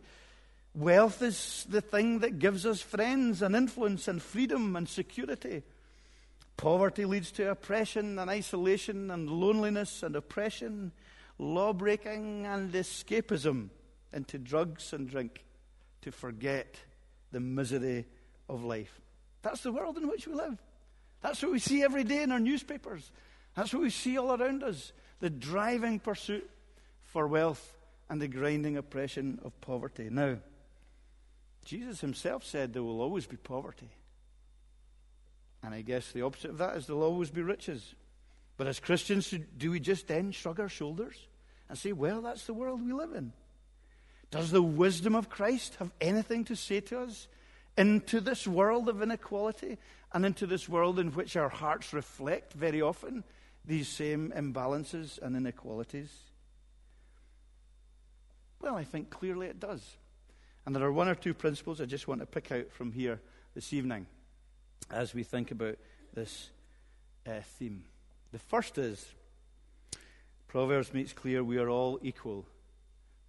Wealth 0.74 1.21
is 1.21 1.65
the 1.67 1.81
thing 1.81 2.19
that 2.19 2.39
gives 2.39 2.65
us 2.65 2.79
friends 2.79 3.41
and 3.41 3.53
influence 3.53 4.07
and 4.07 4.21
freedom 4.21 4.77
and 4.77 4.88
security. 4.88 5.63
Poverty 6.55 7.03
leads 7.03 7.31
to 7.33 7.51
oppression 7.51 8.17
and 8.17 8.29
isolation 8.29 9.12
and 9.12 9.29
loneliness 9.29 10.03
and 10.03 10.15
oppression, 10.15 10.93
law 11.39 11.74
breaking 11.74 12.46
and 12.46 12.72
escapism 12.74 13.70
into 14.13 14.38
drugs 14.38 14.94
and 14.94 15.10
drink 15.10 15.44
to 16.01 16.12
forget 16.12 16.77
the 17.32 17.39
misery 17.39 18.06
of 18.50 18.63
life. 18.63 19.01
That's 19.41 19.62
the 19.62 19.72
world 19.72 19.98
in 19.98 20.08
which 20.08 20.27
we 20.27 20.34
live. 20.34 20.58
That's 21.22 21.41
what 21.41 21.51
we 21.51 21.60
see 21.60 21.84
every 21.84 22.03
day 22.03 22.24
in 22.24 22.32
our 22.32 22.39
newspapers. 22.39 23.12
That's 23.56 23.74
what 23.74 23.82
we 23.84 23.89
see 23.89 24.17
all 24.17 24.39
around 24.39 24.63
us 24.63 24.91
the 25.20 25.29
driving 25.32 26.00
pursuit 26.00 26.48
for 27.01 27.27
wealth 27.27 27.75
and 28.10 28.22
the 28.22 28.27
grinding 28.27 28.77
oppression 28.77 29.39
of 29.44 29.60
poverty. 29.62 30.10
Now, 30.12 30.38
Jesus 31.65 32.01
himself 32.01 32.46
said 32.46 32.72
there 32.72 32.84
will 32.84 33.01
always 33.01 33.25
be 33.25 33.36
poverty. 33.36 33.89
And 35.63 35.74
I 35.74 35.82
guess 35.82 36.12
the 36.12 36.22
opposite 36.22 36.51
of 36.51 36.60
that 36.60 36.77
is 36.77 36.86
there'll 36.86 37.03
always 37.03 37.32
be 37.32 37.41
riches. 37.41 37.96
But 38.58 38.67
as 38.67 38.79
Christians, 38.79 39.34
do 39.58 39.72
we 39.72 39.79
just 39.79 40.08
then 40.08 40.32
shrug 40.32 40.60
our 40.60 40.70
shoulders 40.70 41.26
and 41.69 41.77
say, 41.77 41.91
well, 41.91 42.21
that's 42.21 42.45
the 42.45 42.53
world 42.53 42.86
we 42.86 42.93
live 42.93 43.13
in? 43.13 43.33
Does 44.31 44.51
the 44.51 44.62
wisdom 44.62 45.15
of 45.15 45.29
Christ 45.29 45.75
have 45.75 45.91
anything 46.01 46.45
to 46.45 46.55
say 46.55 46.81
to 46.81 47.00
us 47.01 47.27
into 47.77 48.19
this 48.19 48.47
world 48.47 48.89
of 48.89 49.01
inequality 49.01 49.77
and 50.13 50.25
into 50.25 50.45
this 50.45 50.67
world 50.67 51.00
in 51.00 51.12
which 51.12 51.36
our 51.38 51.50
hearts 51.50 51.93
reflect 51.93 52.53
very 52.53 52.81
often 52.81 53.24
these 53.63 53.88
same 53.88 54.33
imbalances 54.36 55.21
and 55.21 55.36
inequalities? 55.36 56.12
Well, 58.59 58.75
I 58.75 58.83
think 58.83 59.09
clearly 59.09 59.47
it 59.47 59.59
does. 59.59 59.97
And 60.65 60.75
there 60.75 60.83
are 60.83 60.91
one 60.91 61.07
or 61.07 61.15
two 61.15 61.33
principles 61.33 61.79
I 61.79 61.86
just 61.86 62.07
want 62.07 62.21
to 62.21 62.25
pick 62.25 62.51
out 62.51 62.71
from 62.71 62.91
here 62.91 63.21
this 63.55 63.71
evening 63.71 64.07
as 64.91 65.13
we 65.13 65.24
think 65.24 65.51
about 65.51 65.77
this 66.13 66.50
uh, 67.25 67.39
theme. 67.57 67.86
The 68.31 68.39
first 68.39 68.77
is 68.77 69.05
Proverbs 70.47 70.93
makes 70.93 71.13
clear 71.13 71.43
we 71.43 71.57
are 71.57 71.69
all 71.69 71.99
equal 72.01 72.45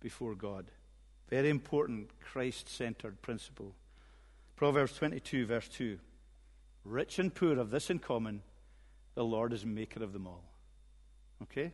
before 0.00 0.34
God. 0.34 0.66
Very 1.28 1.50
important 1.50 2.10
Christ 2.20 2.68
centered 2.68 3.20
principle. 3.22 3.74
Proverbs 4.56 4.96
22, 4.96 5.46
verse 5.46 5.68
2. 5.68 5.98
Rich 6.84 7.18
and 7.18 7.34
poor 7.34 7.56
have 7.56 7.70
this 7.70 7.90
in 7.90 7.98
common 7.98 8.42
the 9.14 9.24
Lord 9.24 9.52
is 9.52 9.66
maker 9.66 10.02
of 10.04 10.12
them 10.12 10.28
all. 10.28 10.44
Okay? 11.42 11.72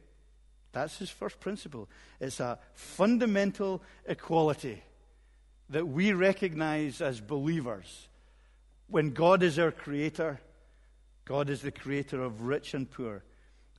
That's 0.73 0.99
his 0.99 1.11
first 1.11 1.41
principle. 1.41 1.89
It's 2.21 2.41
a 2.41 2.59
fundamental 2.73 3.83
equality 4.07 4.83
that 5.69 5.87
we 5.87 6.13
recognize 6.15 7.03
as 7.03 7.21
believers. 7.21 8.09
When 8.89 9.11
God 9.11 9.43
is 9.43 9.59
our 9.59 9.71
creator, 9.71 10.41
God 11.27 11.51
is 11.51 11.61
the 11.63 11.71
creator 11.71 12.23
of 12.23 12.43
rich 12.43 12.75
and 12.75 12.91
poor. 12.91 13.23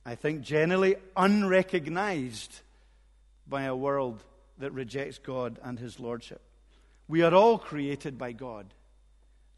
I 0.06 0.14
think 0.14 0.42
generally 0.42 0.94
unrecognized 1.16 2.60
by 3.48 3.64
a 3.64 3.74
world 3.74 4.22
that 4.58 4.70
rejects 4.70 5.18
God 5.18 5.58
and 5.64 5.80
his 5.80 5.98
lordship. 5.98 6.40
We 7.08 7.22
are 7.22 7.34
all 7.34 7.58
created 7.58 8.16
by 8.16 8.30
God 8.30 8.66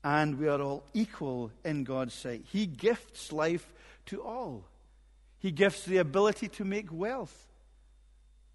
and 0.02 0.38
we 0.38 0.48
are 0.48 0.60
all 0.60 0.84
equal 0.94 1.50
in 1.66 1.84
God's 1.84 2.14
sight. 2.14 2.46
He 2.50 2.64
gifts 2.64 3.30
life 3.30 3.70
to 4.06 4.22
all, 4.22 4.64
He 5.38 5.50
gifts 5.50 5.84
the 5.84 5.98
ability 5.98 6.48
to 6.48 6.64
make 6.64 6.90
wealth 6.90 7.46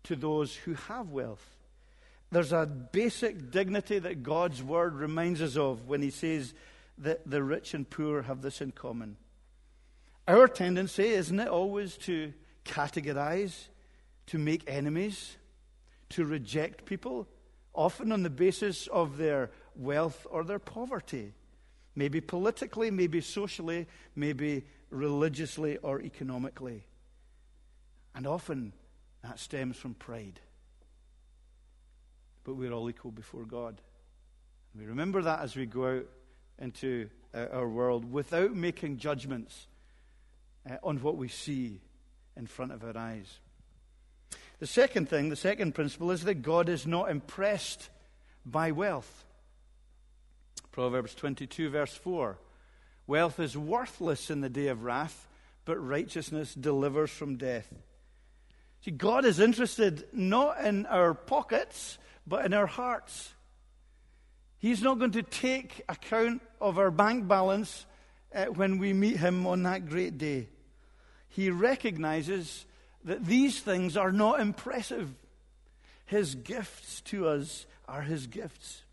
to 0.06 0.16
those 0.16 0.56
who 0.56 0.74
have 0.74 1.12
wealth. 1.12 1.48
There's 2.32 2.52
a 2.52 2.66
basic 2.66 3.52
dignity 3.52 4.00
that 4.00 4.24
God's 4.24 4.64
word 4.64 4.96
reminds 4.96 5.44
us 5.44 5.56
of 5.56 5.88
when 5.88 6.02
He 6.02 6.10
says 6.10 6.56
that 6.98 7.30
the 7.30 7.44
rich 7.44 7.76
and 7.76 7.88
poor 7.88 8.24
have 8.24 8.42
this 8.42 8.62
in 8.62 8.72
common. 8.72 9.18
Our 10.28 10.48
tendency, 10.48 11.08
isn't 11.08 11.40
it, 11.40 11.48
always 11.48 11.98
to 12.00 12.34
categorize, 12.64 13.68
to 14.28 14.38
make 14.38 14.64
enemies, 14.70 15.36
to 16.10 16.24
reject 16.24 16.86
people, 16.86 17.28
often 17.74 18.12
on 18.12 18.24
the 18.24 18.30
basis 18.30 18.88
of 18.88 19.18
their 19.18 19.52
wealth 19.76 20.26
or 20.30 20.44
their 20.44 20.60
poverty. 20.60 21.34
Maybe 21.96 22.22
politically, 22.22 22.90
maybe 22.90 23.20
socially, 23.20 23.88
maybe 24.16 24.64
religiously 24.90 25.78
or 25.78 26.02
economically. 26.02 26.86
And 28.16 28.26
often 28.26 28.74
that 29.24 29.40
stems 29.40 29.78
from 29.78 29.94
pride. 29.96 30.40
But 32.44 32.56
we're 32.56 32.72
all 32.72 32.90
equal 32.90 33.12
before 33.12 33.46
God. 33.46 33.82
We 34.78 34.86
remember 34.86 35.22
that 35.22 35.42
as 35.42 35.56
we 35.56 35.66
go 35.66 35.98
out 35.98 36.06
into 36.60 37.10
our 37.34 37.68
world 37.68 38.12
without 38.12 38.56
making 38.56 38.98
judgments 38.98 39.68
uh, 40.70 40.78
on 40.84 40.98
what 40.98 41.18
we 41.18 41.28
see 41.28 41.82
in 42.36 42.48
front 42.48 42.72
of 42.72 42.84
our 42.84 42.98
eyes. 42.98 43.40
The 44.60 44.68
second 44.68 45.10
thing, 45.10 45.30
the 45.30 45.36
second 45.36 45.76
principle, 45.76 46.12
is 46.12 46.24
that 46.24 46.36
God 46.36 46.70
is 46.70 46.88
not 46.88 47.10
impressed 47.10 47.90
by 48.46 48.72
wealth. 48.72 49.26
Proverbs 50.72 51.14
22, 51.16 51.70
verse 51.70 51.94
4. 51.94 52.38
Wealth 53.06 53.40
is 53.40 53.58
worthless 53.58 54.30
in 54.30 54.42
the 54.42 54.50
day 54.50 54.68
of 54.68 54.84
wrath, 54.84 55.28
but 55.66 55.78
righteousness 55.78 56.54
delivers 56.54 57.12
from 57.12 57.38
death. 57.38 57.74
See, 58.84 58.92
God 58.92 59.26
is 59.26 59.40
interested 59.40 60.06
not 60.14 60.64
in 60.64 60.86
our 60.86 61.14
pockets, 61.14 61.98
but 62.26 62.46
in 62.46 62.54
our 62.54 62.66
hearts. 62.66 63.34
He's 64.60 64.82
not 64.82 64.98
going 64.98 65.12
to 65.12 65.24
take 65.24 65.82
account 65.90 66.42
of 66.62 66.78
our 66.78 66.92
bank 66.92 67.28
balance 67.28 67.86
uh, 68.34 68.46
when 68.46 68.78
we 68.78 68.94
meet 68.94 69.18
Him 69.18 69.46
on 69.46 69.64
that 69.64 69.88
great 69.88 70.18
day. 70.18 70.48
He 71.34 71.50
recognizes 71.50 72.66
that 73.04 73.26
these 73.26 73.60
things 73.60 73.98
are 73.98 74.12
not 74.12 74.40
impressive. 74.40 75.10
His 76.06 76.36
gifts 76.36 77.02
to 77.06 77.28
us 77.28 77.66
are 77.88 78.04
His 78.04 78.28
gifts. 78.28 78.84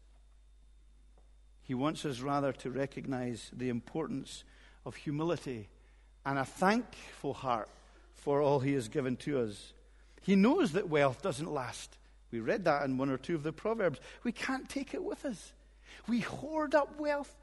He 1.62 1.74
wants 1.74 2.06
us 2.06 2.20
rather 2.20 2.52
to 2.52 2.70
recognize 2.70 3.50
the 3.52 3.68
importance 3.68 4.44
of 4.86 4.96
humility 4.96 5.68
and 6.24 6.38
a 6.38 6.46
thankful 6.46 7.34
heart 7.34 7.68
for 8.14 8.40
all 8.40 8.60
He 8.60 8.72
has 8.72 8.88
given 8.88 9.16
to 9.18 9.40
us. 9.40 9.74
He 10.22 10.34
knows 10.34 10.72
that 10.72 10.88
wealth 10.88 11.20
doesn't 11.20 11.52
last. 11.52 11.98
We 12.30 12.40
read 12.40 12.64
that 12.64 12.84
in 12.86 12.96
one 12.96 13.10
or 13.10 13.18
two 13.18 13.34
of 13.34 13.42
the 13.42 13.52
Proverbs. 13.52 14.00
We 14.24 14.32
can't 14.32 14.66
take 14.66 14.94
it 14.94 15.04
with 15.04 15.26
us. 15.26 15.52
We 16.08 16.20
hoard 16.20 16.74
up 16.74 16.98
wealth. 16.98 17.36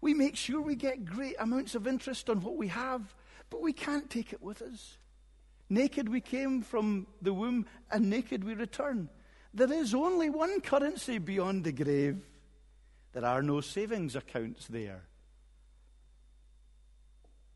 We 0.00 0.14
make 0.14 0.36
sure 0.36 0.62
we 0.62 0.74
get 0.74 1.04
great 1.04 1.36
amounts 1.38 1.74
of 1.74 1.86
interest 1.86 2.30
on 2.30 2.40
what 2.40 2.56
we 2.56 2.68
have, 2.68 3.14
but 3.50 3.62
we 3.62 3.72
can't 3.72 4.10
take 4.10 4.32
it 4.32 4.42
with 4.42 4.62
us. 4.62 4.98
Naked 5.70 6.08
we 6.08 6.20
came 6.20 6.62
from 6.62 7.06
the 7.20 7.34
womb, 7.34 7.66
and 7.90 8.08
naked 8.08 8.44
we 8.44 8.54
return. 8.54 9.08
There 9.52 9.72
is 9.72 9.94
only 9.94 10.30
one 10.30 10.60
currency 10.60 11.18
beyond 11.18 11.64
the 11.64 11.72
grave 11.72 12.22
there 13.12 13.24
are 13.24 13.42
no 13.42 13.60
savings 13.60 14.16
accounts 14.16 14.66
there. 14.66 15.02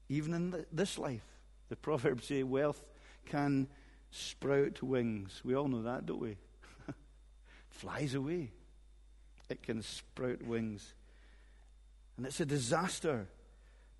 Even 0.08 0.34
in 0.34 0.66
this 0.72 0.98
life, 0.98 1.24
the 1.68 1.76
Proverbs 1.76 2.26
say 2.26 2.42
wealth 2.42 2.82
can 3.26 3.68
sprout 4.10 4.82
wings. 4.82 5.40
We 5.44 5.54
all 5.54 5.68
know 5.68 5.82
that, 5.82 6.06
don't 6.06 6.20
we? 6.20 6.36
Flies 7.70 8.14
away. 8.14 8.50
It 9.48 9.62
can 9.62 9.82
sprout 9.82 10.42
wings. 10.42 10.94
And 12.16 12.26
it's 12.26 12.40
a 12.40 12.46
disaster 12.46 13.28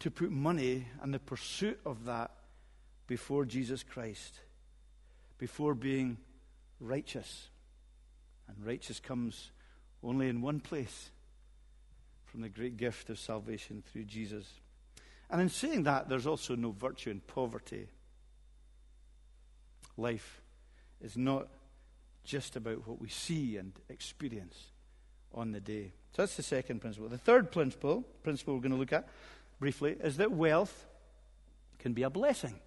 to 0.02 0.10
put 0.10 0.32
money 0.32 0.84
and 1.00 1.14
the 1.14 1.18
pursuit 1.20 1.78
of 1.86 2.06
that 2.06 2.32
before 3.06 3.44
Jesus 3.44 3.84
Christ, 3.84 4.40
before 5.38 5.76
being 5.76 6.16
righteous. 6.80 7.50
And 8.48 8.66
righteous 8.66 8.98
comes 8.98 9.52
only 10.02 10.28
in 10.28 10.42
one 10.42 10.58
place 10.58 11.10
from 12.24 12.40
the 12.40 12.48
great 12.48 12.76
gift 12.76 13.10
of 13.10 13.18
salvation 13.20 13.84
through 13.92 14.04
Jesus. 14.04 14.48
And 15.30 15.40
in 15.40 15.48
saying 15.48 15.84
that, 15.84 16.08
there's 16.08 16.26
also 16.26 16.56
no 16.56 16.72
virtue 16.72 17.10
in 17.10 17.20
poverty. 17.20 17.86
Life 19.96 20.42
is 21.00 21.16
not 21.16 21.46
just 22.24 22.56
about 22.56 22.88
what 22.88 23.00
we 23.00 23.08
see 23.08 23.56
and 23.56 23.72
experience 23.88 24.72
on 25.32 25.52
the 25.52 25.60
day. 25.60 25.92
So 26.16 26.22
that's 26.22 26.36
the 26.36 26.42
second 26.42 26.80
principle. 26.80 27.08
The 27.08 27.18
third 27.18 27.52
principle, 27.52 28.02
principle 28.24 28.54
we're 28.54 28.62
going 28.62 28.72
to 28.72 28.78
look 28.78 28.92
at 28.92 29.08
briefly, 29.62 29.96
is 30.02 30.16
that 30.16 30.32
wealth 30.32 30.86
can 31.78 31.92
be 31.92 32.02
a 32.02 32.10
blessing. 32.10 32.58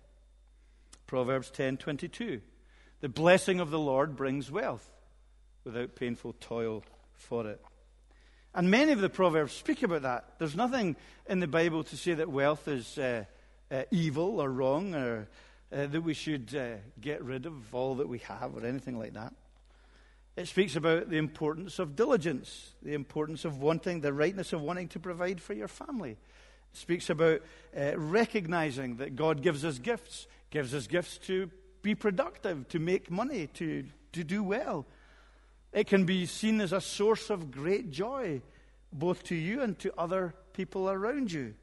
Proverbs 1.07 1.51
10:22. 1.51 2.39
The 3.01 3.09
blessing 3.09 3.59
of 3.59 3.69
the 3.69 3.77
Lord 3.77 4.15
brings 4.15 4.49
wealth 4.49 4.89
without 5.65 5.95
painful 5.95 6.37
toil 6.39 6.85
for 7.13 7.47
it. 7.47 7.61
And 8.53 8.71
many 8.71 8.93
of 8.93 9.01
the 9.01 9.09
Proverbs 9.09 9.51
speak 9.51 9.83
about 9.83 10.03
that. 10.03 10.39
There's 10.39 10.55
nothing 10.55 10.95
in 11.27 11.41
the 11.41 11.47
Bible 11.47 11.83
to 11.83 11.97
say 11.97 12.13
that 12.13 12.29
wealth 12.29 12.65
is 12.69 12.97
uh, 12.97 13.25
uh, 13.69 13.83
evil 13.91 14.39
or 14.39 14.49
wrong 14.49 14.95
or 14.95 15.27
uh, 15.73 15.87
that 15.87 16.01
we 16.01 16.13
should 16.13 16.55
uh, 16.55 16.75
get 17.01 17.21
rid 17.21 17.45
of 17.45 17.75
all 17.75 17.95
that 17.95 18.07
we 18.07 18.19
have 18.19 18.55
or 18.55 18.65
anything 18.65 18.97
like 18.97 19.15
that. 19.15 19.33
It 20.37 20.47
speaks 20.47 20.77
about 20.77 21.09
the 21.09 21.17
importance 21.17 21.77
of 21.77 21.97
diligence, 21.97 22.73
the 22.81 22.93
importance 22.93 23.43
of 23.43 23.61
wanting, 23.61 23.99
the 23.99 24.13
rightness 24.13 24.53
of 24.53 24.61
wanting 24.61 24.87
to 24.89 24.99
provide 24.99 25.41
for 25.41 25.53
your 25.53 25.67
family. 25.67 26.15
Speaks 26.75 27.10
about 27.10 27.41
uh, 27.75 27.98
recognizing 27.98 28.98
that 28.98 29.15
God 29.15 29.41
gives 29.41 29.63
us 29.63 29.79
gifts, 29.79 30.27
gives 30.50 30.74
us 30.74 30.88
gifts 30.88 31.17
to 31.20 31.50
be 31.82 31.96
productive, 31.96 32.67
to 32.67 32.79
make 32.79 33.10
money, 33.10 33.48
to, 33.53 33.86
to 34.12 34.24
do 34.25 34.44
well. 34.44 34.86
It 35.72 35.88
can 35.88 36.05
be 36.05 36.25
seen 36.25 36.60
as 36.60 36.74
a 36.74 36.82
source 36.82 37.29
of 37.29 37.50
great 37.50 37.91
joy, 37.91 38.41
both 38.91 39.24
to 39.25 39.36
you 39.36 39.62
and 39.62 39.79
to 39.79 39.94
other 39.98 40.36
people 40.51 40.89
around 40.89 41.32
you. 41.32 41.53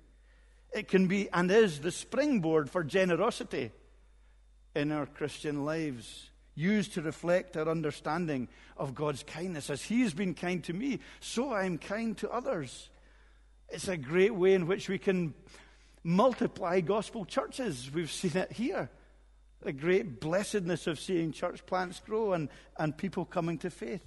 It 0.72 0.88
can 0.88 1.08
be 1.08 1.28
and 1.30 1.50
is 1.50 1.80
the 1.80 1.90
springboard 1.90 2.70
for 2.70 2.82
generosity 2.82 3.70
in 4.74 4.92
our 4.92 5.04
Christian 5.04 5.66
lives, 5.66 6.30
used 6.54 6.94
to 6.94 7.02
reflect 7.02 7.58
our 7.58 7.68
understanding 7.68 8.48
of 8.78 8.94
God's 8.94 9.22
kindness. 9.22 9.68
As 9.68 9.82
He 9.82 10.00
has 10.00 10.14
been 10.14 10.32
kind 10.32 10.64
to 10.64 10.72
me, 10.72 11.00
so 11.20 11.52
I 11.52 11.64
am 11.64 11.76
kind 11.76 12.16
to 12.18 12.30
others. 12.30 12.88
It's 13.72 13.88
a 13.88 13.96
great 13.96 14.34
way 14.34 14.54
in 14.54 14.66
which 14.66 14.88
we 14.88 14.98
can 14.98 15.34
multiply 16.04 16.80
gospel 16.80 17.24
churches. 17.24 17.90
We've 17.92 18.10
seen 18.10 18.36
it 18.36 18.52
here 18.52 18.90
the 19.62 19.72
great 19.72 20.20
blessedness 20.20 20.86
of 20.86 20.98
seeing 20.98 21.32
church 21.32 21.64
plants 21.66 22.00
grow 22.00 22.32
and, 22.32 22.48
and 22.76 22.96
people 22.96 23.24
coming 23.24 23.58
to 23.58 23.70
faith. 23.70 24.04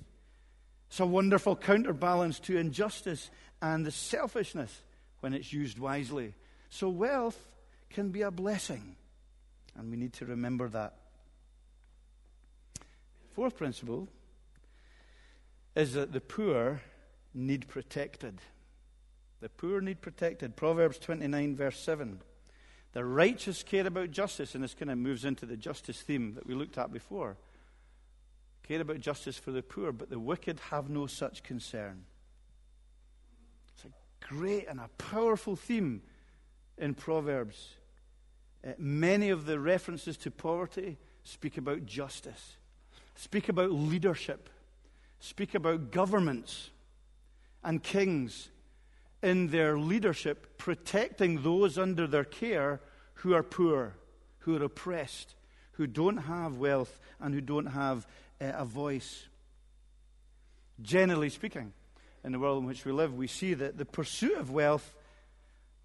It's 0.89 0.99
a 0.99 1.05
wonderful 1.05 1.55
counterbalance 1.55 2.39
to 2.41 2.57
injustice 2.57 3.29
and 3.61 3.85
the 3.85 3.91
selfishness 3.91 4.81
when 5.21 5.33
it's 5.33 5.51
used 5.51 5.79
wisely. 5.79 6.33
So, 6.69 6.89
wealth 6.89 7.39
can 7.89 8.09
be 8.09 8.21
a 8.21 8.31
blessing, 8.31 8.95
and 9.77 9.89
we 9.89 9.97
need 9.97 10.13
to 10.13 10.25
remember 10.25 10.67
that. 10.69 10.95
Fourth 13.33 13.57
principle 13.57 14.07
is 15.75 15.93
that 15.93 16.11
the 16.11 16.21
poor 16.21 16.81
need 17.33 17.67
protected. 17.67 18.39
The 19.41 19.49
poor 19.49 19.81
need 19.81 20.01
protected. 20.01 20.55
Proverbs 20.55 20.97
29, 20.99 21.55
verse 21.55 21.79
7. 21.79 22.19
The 22.93 23.03
righteous 23.03 23.63
care 23.63 23.85
about 23.85 24.11
justice, 24.11 24.55
and 24.55 24.63
this 24.63 24.73
kind 24.73 24.89
of 24.89 24.97
moves 24.97 25.25
into 25.25 25.45
the 25.45 25.57
justice 25.57 26.01
theme 26.01 26.33
that 26.35 26.47
we 26.47 26.55
looked 26.55 26.77
at 26.77 26.93
before. 26.93 27.35
Care 28.63 28.81
about 28.81 29.01
justice 29.01 29.37
for 29.37 29.51
the 29.51 29.61
poor, 29.61 29.91
but 29.91 30.09
the 30.09 30.17
wicked 30.17 30.59
have 30.71 30.89
no 30.89 31.05
such 31.05 31.43
concern. 31.43 32.05
It's 33.75 33.85
a 33.85 34.25
great 34.25 34.67
and 34.67 34.79
a 34.79 34.89
powerful 34.97 35.55
theme 35.55 36.01
in 36.77 36.93
Proverbs. 36.93 37.75
Uh, 38.65 38.71
many 38.77 39.29
of 39.29 39.45
the 39.45 39.59
references 39.59 40.17
to 40.17 40.31
poverty 40.31 40.97
speak 41.23 41.57
about 41.57 41.85
justice, 41.85 42.57
speak 43.15 43.49
about 43.49 43.71
leadership, 43.71 44.49
speak 45.19 45.53
about 45.53 45.91
governments 45.91 46.69
and 47.63 47.83
kings 47.83 48.49
in 49.25 49.47
their 49.47 49.79
leadership 49.79 50.59
protecting 50.59 51.41
those 51.41 51.79
under 51.79 52.05
their 52.05 52.23
care 52.23 52.79
who 53.15 53.33
are 53.33 53.41
poor, 53.41 53.95
who 54.39 54.55
are 54.55 54.63
oppressed, 54.63 55.33
who 55.71 55.87
don't 55.87 56.17
have 56.17 56.57
wealth, 56.57 56.99
and 57.19 57.33
who 57.33 57.41
don't 57.41 57.65
have 57.65 58.05
uh, 58.39 58.51
a 58.53 58.65
voice. 58.65 59.25
Generally 60.79 61.31
speaking, 61.31 61.73
in 62.23 62.33
the 62.33 62.39
world 62.39 62.59
in 62.59 62.67
which 62.67 62.85
we 62.85 62.91
live, 62.91 63.15
we 63.15 63.25
see 63.25 63.55
that 63.55 63.79
the 63.79 63.85
pursuit 63.85 64.37
of 64.37 64.51
wealth 64.51 64.93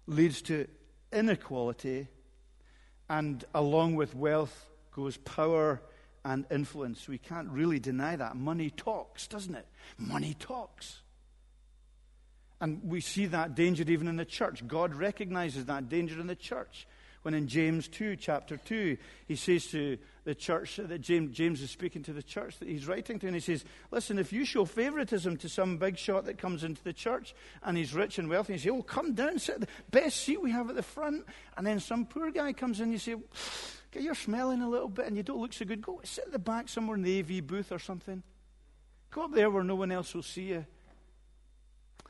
leads 0.05 0.43
to 0.43 0.67
inequality, 1.11 2.09
and 3.09 3.43
along 3.55 3.95
with 3.95 4.15
wealth 4.15 4.69
goes 4.91 5.17
power 5.17 5.81
and 6.23 6.45
influence. 6.51 7.07
We 7.07 7.17
can't 7.17 7.49
really 7.49 7.79
deny 7.79 8.15
that. 8.17 8.35
Money 8.35 8.69
talks, 8.69 9.25
doesn't 9.25 9.55
it? 9.55 9.65
Money 9.97 10.35
talks. 10.37 11.00
And 12.61 12.79
we 12.83 13.01
see 13.01 13.25
that 13.25 13.55
danger 13.55 13.83
even 13.87 14.07
in 14.07 14.15
the 14.15 14.25
church. 14.25 14.65
God 14.67 14.93
recognizes 14.93 15.65
that 15.65 15.89
danger 15.89 16.19
in 16.21 16.27
the 16.27 16.35
church. 16.35 16.87
When 17.23 17.33
in 17.33 17.47
James 17.47 17.87
2, 17.87 18.15
chapter 18.15 18.57
2, 18.57 18.97
he 19.27 19.35
says 19.35 19.67
to 19.67 19.97
the 20.23 20.33
church 20.33 20.77
that 20.77 21.01
James, 21.01 21.35
James 21.35 21.61
is 21.61 21.69
speaking 21.69 22.01
to 22.03 22.13
the 22.13 22.23
church 22.23 22.57
that 22.59 22.67
he's 22.67 22.87
writing 22.87 23.19
to, 23.19 23.27
and 23.27 23.35
he 23.35 23.41
says, 23.41 23.63
Listen, 23.91 24.17
if 24.17 24.33
you 24.33 24.43
show 24.43 24.65
favoritism 24.65 25.37
to 25.37 25.49
some 25.49 25.77
big 25.77 25.97
shot 25.97 26.25
that 26.25 26.39
comes 26.39 26.63
into 26.63 26.83
the 26.83 26.93
church 26.93 27.35
and 27.63 27.77
he's 27.77 27.93
rich 27.93 28.17
and 28.17 28.27
wealthy, 28.27 28.53
and 28.53 28.63
you 28.63 28.71
say, 28.71 28.75
Oh, 28.75 28.81
come 28.81 29.13
down, 29.13 29.37
sit 29.37 29.59
the 29.59 29.67
best 29.91 30.17
seat 30.17 30.41
we 30.41 30.51
have 30.51 30.69
at 30.69 30.75
the 30.75 30.83
front. 30.83 31.25
And 31.57 31.67
then 31.67 31.79
some 31.79 32.05
poor 32.05 32.31
guy 32.31 32.53
comes 32.53 32.79
in, 32.79 32.85
and 32.85 32.93
you 32.93 32.99
say, 32.99 33.15
Okay, 33.91 34.03
you're 34.03 34.15
smelling 34.15 34.61
a 34.61 34.69
little 34.69 34.87
bit 34.87 35.07
and 35.07 35.17
you 35.17 35.23
don't 35.23 35.41
look 35.41 35.51
so 35.51 35.65
good. 35.65 35.81
Go 35.81 35.99
sit 36.03 36.25
at 36.25 36.31
the 36.31 36.39
back 36.39 36.69
somewhere 36.69 36.95
in 36.95 37.03
the 37.03 37.19
AV 37.19 37.45
booth 37.45 37.71
or 37.71 37.79
something. 37.79 38.23
Go 39.11 39.25
up 39.25 39.33
there 39.33 39.49
where 39.49 39.63
no 39.63 39.75
one 39.75 39.91
else 39.91 40.13
will 40.15 40.23
see 40.23 40.43
you. 40.43 40.65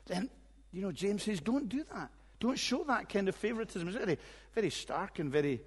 Then 0.06 0.30
you 0.72 0.80
know, 0.80 0.92
James 0.92 1.22
says, 1.24 1.40
don't 1.40 1.68
do 1.68 1.84
that. 1.92 2.10
Don't 2.40 2.58
show 2.58 2.82
that 2.84 3.08
kind 3.08 3.28
of 3.28 3.36
favoritism. 3.36 3.86
It's 3.88 3.96
a 3.96 4.00
very, 4.00 4.18
very 4.54 4.70
stark 4.70 5.18
and 5.18 5.30
very 5.30 5.60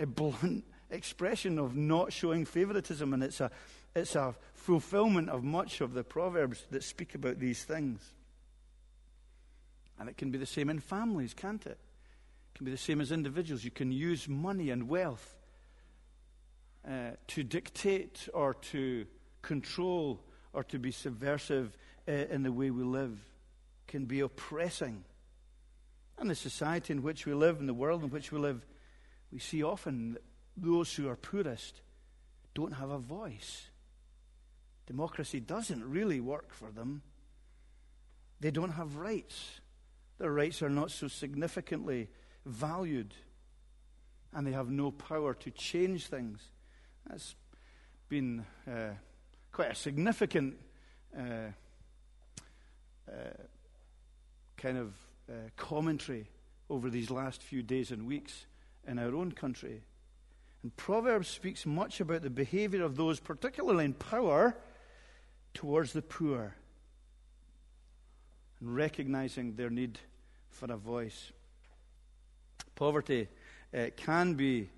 uh, 0.00 0.04
blunt 0.04 0.64
expression 0.90 1.58
of 1.58 1.74
not 1.74 2.12
showing 2.12 2.44
favoritism, 2.44 3.12
and 3.14 3.22
it's 3.22 3.40
a, 3.40 3.50
it's 3.96 4.14
a 4.14 4.34
fulfillment 4.52 5.30
of 5.30 5.42
much 5.42 5.80
of 5.80 5.94
the 5.94 6.04
Proverbs 6.04 6.64
that 6.70 6.84
speak 6.84 7.14
about 7.14 7.38
these 7.38 7.64
things. 7.64 8.00
And 9.98 10.08
it 10.08 10.16
can 10.16 10.30
be 10.30 10.38
the 10.38 10.46
same 10.46 10.70
in 10.70 10.78
families, 10.78 11.34
can't 11.34 11.64
it? 11.66 11.78
It 12.52 12.58
can 12.58 12.64
be 12.64 12.70
the 12.70 12.78
same 12.78 13.00
as 13.00 13.12
individuals. 13.12 13.64
You 13.64 13.70
can 13.70 13.90
use 13.90 14.28
money 14.28 14.70
and 14.70 14.88
wealth 14.88 15.36
uh, 16.86 17.10
to 17.28 17.42
dictate 17.42 18.28
or 18.32 18.54
to 18.54 19.06
control 19.42 20.20
or 20.52 20.64
to 20.64 20.78
be 20.78 20.90
subversive 20.90 21.76
uh, 22.08 22.12
in 22.12 22.42
the 22.42 22.52
way 22.52 22.70
we 22.70 22.82
live 22.82 23.18
can 23.90 24.04
be 24.06 24.20
oppressing. 24.20 25.04
And 26.16 26.30
the 26.30 26.34
society 26.34 26.92
in 26.92 27.02
which 27.02 27.26
we 27.26 27.34
live, 27.34 27.58
in 27.58 27.66
the 27.66 27.74
world 27.74 28.04
in 28.04 28.10
which 28.10 28.30
we 28.30 28.38
live, 28.38 28.64
we 29.32 29.40
see 29.40 29.62
often 29.62 30.12
that 30.14 30.22
those 30.56 30.94
who 30.94 31.08
are 31.08 31.16
poorest 31.16 31.82
don't 32.54 32.72
have 32.72 32.90
a 32.90 32.98
voice. 32.98 33.70
Democracy 34.86 35.40
doesn't 35.40 35.84
really 35.84 36.20
work 36.20 36.52
for 36.52 36.70
them. 36.70 37.02
They 38.38 38.50
don't 38.50 38.72
have 38.72 38.96
rights. 38.96 39.60
Their 40.18 40.32
rights 40.32 40.62
are 40.62 40.70
not 40.70 40.92
so 40.92 41.08
significantly 41.08 42.08
valued. 42.46 43.14
And 44.32 44.46
they 44.46 44.52
have 44.52 44.70
no 44.70 44.92
power 44.92 45.34
to 45.34 45.50
change 45.50 46.06
things. 46.06 46.40
That's 47.08 47.34
been 48.08 48.44
uh, 48.68 48.90
quite 49.50 49.72
a 49.72 49.74
significant 49.74 50.56
uh, 51.16 51.52
uh, 53.08 53.12
kind 54.60 54.78
of 54.78 54.94
uh, 55.28 55.32
commentary 55.56 56.28
over 56.68 56.90
these 56.90 57.10
last 57.10 57.42
few 57.42 57.62
days 57.62 57.90
and 57.90 58.06
weeks 58.06 58.46
in 58.86 58.98
our 58.98 59.14
own 59.14 59.32
country. 59.32 59.82
And 60.62 60.76
Proverbs 60.76 61.28
speaks 61.28 61.64
much 61.64 62.00
about 62.00 62.22
the 62.22 62.30
behavior 62.30 62.84
of 62.84 62.96
those, 62.96 63.18
particularly 63.18 63.86
in 63.86 63.94
power, 63.94 64.56
towards 65.54 65.92
the 65.92 66.02
poor, 66.02 66.54
and 68.60 68.76
recognizing 68.76 69.54
their 69.54 69.70
need 69.70 69.98
for 70.50 70.70
a 70.70 70.76
voice. 70.76 71.32
Poverty 72.74 73.28
uh, 73.74 73.86
can 73.96 74.34
be 74.34 74.68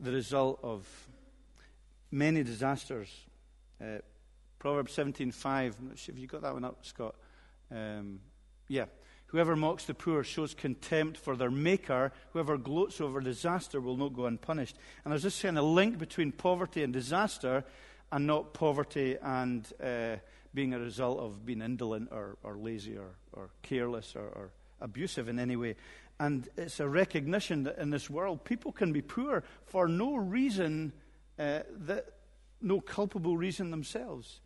the 0.00 0.10
result 0.10 0.58
of 0.62 0.86
many 2.10 2.42
disasters. 2.42 3.08
Uh, 3.80 3.98
Proverbs 4.58 4.96
17:5. 4.96 6.06
Have 6.06 6.18
you 6.18 6.26
got 6.26 6.42
that 6.42 6.54
one 6.54 6.64
up, 6.64 6.84
Scott? 6.84 7.14
Um, 7.70 8.20
yeah. 8.68 8.86
Whoever 9.34 9.56
mocks 9.56 9.84
the 9.84 9.94
poor 9.94 10.22
shows 10.22 10.54
contempt 10.54 11.18
for 11.18 11.34
their 11.34 11.50
maker. 11.50 12.12
Whoever 12.34 12.56
gloats 12.56 13.00
over 13.00 13.20
disaster 13.20 13.80
will 13.80 13.96
not 13.96 14.14
go 14.14 14.26
unpunished. 14.26 14.76
And 15.04 15.10
there's 15.10 15.24
this 15.24 15.42
kind 15.42 15.58
of 15.58 15.64
link 15.64 15.98
between 15.98 16.30
poverty 16.30 16.84
and 16.84 16.92
disaster, 16.92 17.64
and 18.12 18.28
not 18.28 18.54
poverty 18.54 19.16
and 19.20 19.66
uh, 19.82 20.18
being 20.54 20.72
a 20.72 20.78
result 20.78 21.18
of 21.18 21.44
being 21.44 21.62
indolent 21.62 22.10
or, 22.12 22.36
or 22.44 22.56
lazy 22.56 22.96
or, 22.96 23.10
or 23.32 23.50
careless 23.60 24.14
or, 24.14 24.22
or 24.22 24.50
abusive 24.80 25.28
in 25.28 25.40
any 25.40 25.56
way. 25.56 25.74
And 26.20 26.48
it's 26.56 26.78
a 26.78 26.88
recognition 26.88 27.64
that 27.64 27.78
in 27.78 27.90
this 27.90 28.08
world, 28.08 28.44
people 28.44 28.70
can 28.70 28.92
be 28.92 29.02
poor 29.02 29.42
for 29.66 29.88
no 29.88 30.14
reason, 30.14 30.92
uh, 31.40 31.62
that, 31.86 32.06
no 32.62 32.80
culpable 32.80 33.36
reason 33.36 33.72
themselves. 33.72 34.38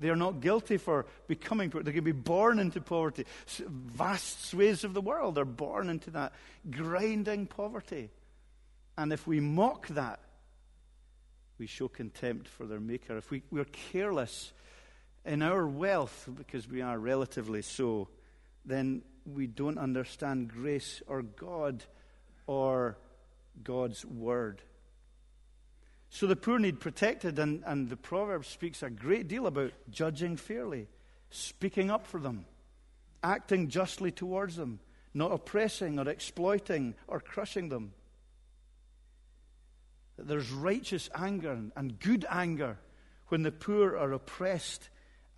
They 0.00 0.08
are 0.08 0.16
not 0.16 0.40
guilty 0.40 0.78
for 0.78 1.04
becoming 1.28 1.70
poor. 1.70 1.82
They 1.82 1.92
can 1.92 2.04
be 2.04 2.12
born 2.12 2.58
into 2.58 2.80
poverty. 2.80 3.26
Vast 3.68 4.46
swathes 4.46 4.82
of 4.82 4.94
the 4.94 5.00
world 5.02 5.36
are 5.36 5.44
born 5.44 5.90
into 5.90 6.10
that 6.12 6.32
grinding 6.70 7.46
poverty. 7.46 8.08
And 8.96 9.12
if 9.12 9.26
we 9.26 9.40
mock 9.40 9.88
that, 9.88 10.20
we 11.58 11.66
show 11.66 11.88
contempt 11.88 12.48
for 12.48 12.64
their 12.64 12.80
Maker. 12.80 13.18
If 13.18 13.30
we, 13.30 13.42
we're 13.50 13.64
careless 13.64 14.52
in 15.26 15.42
our 15.42 15.66
wealth, 15.66 16.26
because 16.34 16.66
we 16.66 16.80
are 16.80 16.98
relatively 16.98 17.60
so, 17.60 18.08
then 18.64 19.02
we 19.26 19.46
don't 19.46 19.76
understand 19.76 20.48
grace 20.48 21.02
or 21.06 21.20
God 21.22 21.84
or 22.46 22.96
God's 23.62 24.04
Word. 24.06 24.62
So 26.10 26.26
the 26.26 26.36
poor 26.36 26.58
need 26.58 26.80
protected, 26.80 27.38
and, 27.38 27.62
and 27.64 27.88
the 27.88 27.96
proverb 27.96 28.44
speaks 28.44 28.82
a 28.82 28.90
great 28.90 29.28
deal 29.28 29.46
about 29.46 29.72
judging 29.90 30.36
fairly, 30.36 30.88
speaking 31.30 31.88
up 31.88 32.04
for 32.04 32.18
them, 32.18 32.46
acting 33.22 33.68
justly 33.68 34.10
towards 34.10 34.56
them, 34.56 34.80
not 35.14 35.30
oppressing 35.30 36.00
or 36.00 36.08
exploiting 36.08 36.94
or 37.06 37.20
crushing 37.20 37.68
them. 37.68 37.92
There's 40.18 40.50
righteous 40.50 41.08
anger 41.14 41.58
and 41.76 41.98
good 42.00 42.26
anger 42.28 42.76
when 43.28 43.42
the 43.42 43.52
poor 43.52 43.96
are 43.96 44.12
oppressed 44.12 44.88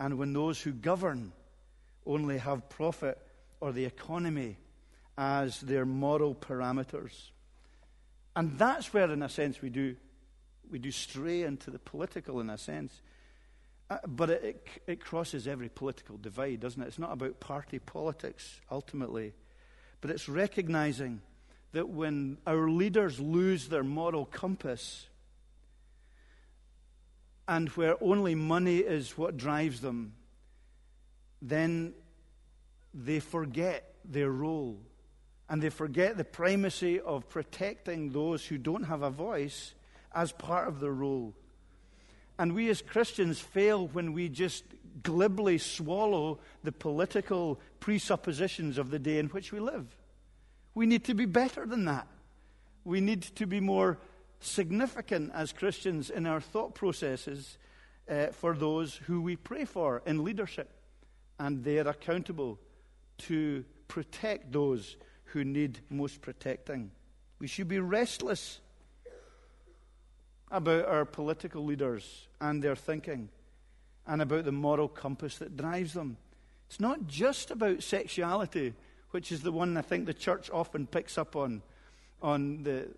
and 0.00 0.18
when 0.18 0.32
those 0.32 0.61
who 0.61 0.72
govern 0.72 1.32
only 2.06 2.38
have 2.38 2.70
profit 2.70 3.18
or 3.61 3.72
the 3.72 3.85
economy 3.85 4.56
as 5.18 5.61
their 5.61 5.85
moral 5.85 6.35
parameters. 6.35 7.30
And 8.35 8.58
that's 8.58 8.94
where, 8.94 9.11
in 9.11 9.22
a 9.22 9.28
sense, 9.28 9.61
we 9.61 9.68
do 9.68 9.96
we 10.72 10.78
do 10.78 10.90
stray 10.90 11.42
into 11.42 11.70
the 11.70 11.78
political 11.78 12.40
in 12.40 12.50
a 12.50 12.56
sense. 12.58 13.02
Uh, 13.90 13.98
but 14.06 14.30
it, 14.30 14.42
it, 14.42 14.68
it 14.87 15.00
crosses 15.00 15.46
every 15.46 15.68
political 15.68 16.16
divide, 16.16 16.61
doesn't 16.61 16.82
it? 16.82 16.87
It's 16.87 16.98
not 16.98 17.12
about 17.12 17.38
party 17.40 17.78
politics 17.78 18.61
ultimately, 18.70 19.35
but 20.00 20.11
it's 20.11 20.28
recognizing 20.28 21.20
that 21.72 21.88
when 21.88 22.38
our 22.46 22.70
leaders 22.70 23.20
lose 23.20 23.68
their 23.68 23.85
moral 23.85 24.24
compass 24.24 25.06
and 27.46 27.68
where 27.70 28.02
only 28.02 28.35
money 28.35 28.78
is 28.78 29.18
what 29.18 29.37
drives 29.37 29.82
them, 29.82 30.14
then 31.42 31.92
they 32.94 33.20
forget 33.20 33.94
their 34.04 34.30
role 34.30 34.78
and 35.50 35.61
they 35.61 35.70
forget 35.70 36.16
the 36.16 36.24
primacy 36.24 36.98
of 36.98 37.28
protecting 37.28 38.11
those 38.11 38.46
who 38.46 38.56
don't 38.56 38.85
have 38.85 39.02
a 39.02 39.11
voice 39.11 39.74
as 40.14 40.33
part 40.33 40.68
of 40.68 40.81
their 40.81 40.92
role. 40.92 41.35
And 42.38 42.55
we 42.55 42.70
as 42.70 42.83
Christians 42.83 43.40
fail 43.40 43.87
when 43.88 44.12
we 44.12 44.29
just 44.29 44.64
glibly 45.03 45.59
swallow 45.59 46.38
the 46.62 46.72
political 46.72 47.61
presuppositions 47.81 48.79
of 48.79 48.90
the 48.90 48.98
day 48.98 49.18
in 49.18 49.29
which 49.29 49.53
we 49.53 49.61
live. 49.61 49.96
We 50.75 50.87
need 50.87 51.05
to 51.05 51.14
be 51.14 51.27
better 51.27 51.66
than 51.66 51.85
that. 51.87 52.07
We 52.85 53.01
need 53.01 53.22
to 53.22 53.46
be 53.46 53.61
more 53.61 53.98
significant 54.40 55.31
as 55.35 55.53
Christians 55.53 56.11
in 56.11 56.27
our 56.27 56.40
thought 56.40 56.75
processes 56.75 57.59
uh, 58.09 58.29
for 58.29 58.55
those 58.55 58.96
who 58.96 59.22
we 59.22 59.37
pray 59.37 59.64
for 59.64 60.03
in 60.05 60.25
leadership. 60.25 60.70
And 61.38 61.62
they 61.62 61.79
are 61.79 61.88
accountable 61.88 62.59
to 63.18 63.64
protect 63.88 64.53
those 64.53 64.96
who 65.27 65.44
need 65.44 65.81
most 65.90 66.20
protecting. 66.20 66.90
We 67.38 67.46
should 67.46 67.68
be 67.68 67.79
restless 67.79 68.61
about 70.53 70.87
our 70.87 71.07
political 71.07 71.65
leaders 71.65 72.29
and 72.41 72.62
their 72.62 72.77
thinking 72.77 73.31
and 74.07 74.21
about 74.21 74.45
the 74.45 74.53
moral 74.53 74.87
compass 74.87 75.38
that 75.38 75.57
drives 75.57 75.95
them. 75.95 76.19
It's 76.69 76.79
not 76.79 77.07
just 77.07 77.51
about 77.51 77.83
sexuality, 77.83 78.75
which 79.11 79.33
is 79.33 79.43
the 79.43 79.51
one 79.51 79.77
I 79.77 79.83
think 79.83 80.07
the 80.07 80.15
church 80.15 80.51
often 80.51 80.87
picks 80.87 81.17
up 81.17 81.37
on, 81.37 81.62
on 82.21 82.62
the, 82.62 82.88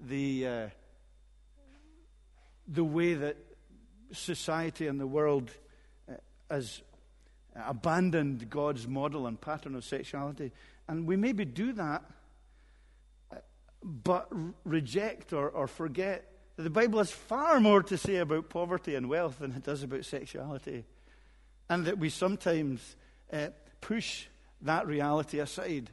the, 0.00 0.46
uh, 0.46 0.68
the 2.66 2.84
way 2.84 3.14
that 3.14 3.36
society 4.12 4.86
and 4.86 4.98
the 4.98 5.06
world 5.06 5.50
uh, 6.08 6.14
has 6.50 6.80
abandoned 7.54 8.48
God's 8.48 8.88
model 8.88 9.26
and 9.26 9.38
pattern 9.38 9.74
of 9.74 9.84
sexuality. 9.84 10.50
And 10.88 11.06
we 11.06 11.16
maybe 11.16 11.44
do 11.44 11.72
that, 11.74 12.04
uh, 13.30 13.36
but 13.82 14.28
reject 14.64 15.32
or, 15.32 15.48
or 15.48 15.66
forget 15.66 16.33
the 16.56 16.70
Bible 16.70 16.98
has 16.98 17.10
far 17.10 17.58
more 17.60 17.82
to 17.82 17.98
say 17.98 18.16
about 18.16 18.48
poverty 18.48 18.94
and 18.94 19.08
wealth 19.08 19.40
than 19.40 19.52
it 19.52 19.64
does 19.64 19.82
about 19.82 20.04
sexuality. 20.04 20.84
And 21.68 21.86
that 21.86 21.98
we 21.98 22.10
sometimes 22.10 22.96
uh, 23.32 23.48
push 23.80 24.26
that 24.62 24.86
reality 24.86 25.40
aside 25.40 25.90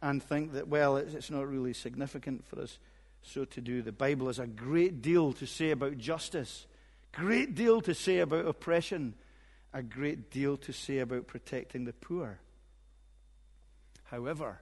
and 0.00 0.22
think 0.22 0.52
that, 0.52 0.68
well, 0.68 0.96
it's 0.96 1.30
not 1.30 1.48
really 1.48 1.72
significant 1.72 2.46
for 2.46 2.60
us 2.62 2.78
so 3.22 3.44
to 3.44 3.60
do. 3.60 3.82
The 3.82 3.92
Bible 3.92 4.28
has 4.28 4.38
a 4.38 4.46
great 4.46 5.02
deal 5.02 5.32
to 5.34 5.46
say 5.46 5.72
about 5.72 5.98
justice, 5.98 6.66
great 7.12 7.54
deal 7.54 7.80
to 7.82 7.94
say 7.94 8.20
about 8.20 8.46
oppression, 8.46 9.14
a 9.74 9.82
great 9.82 10.30
deal 10.30 10.56
to 10.58 10.72
say 10.72 10.98
about 10.98 11.26
protecting 11.26 11.84
the 11.84 11.92
poor. 11.92 12.38
However, 14.04 14.60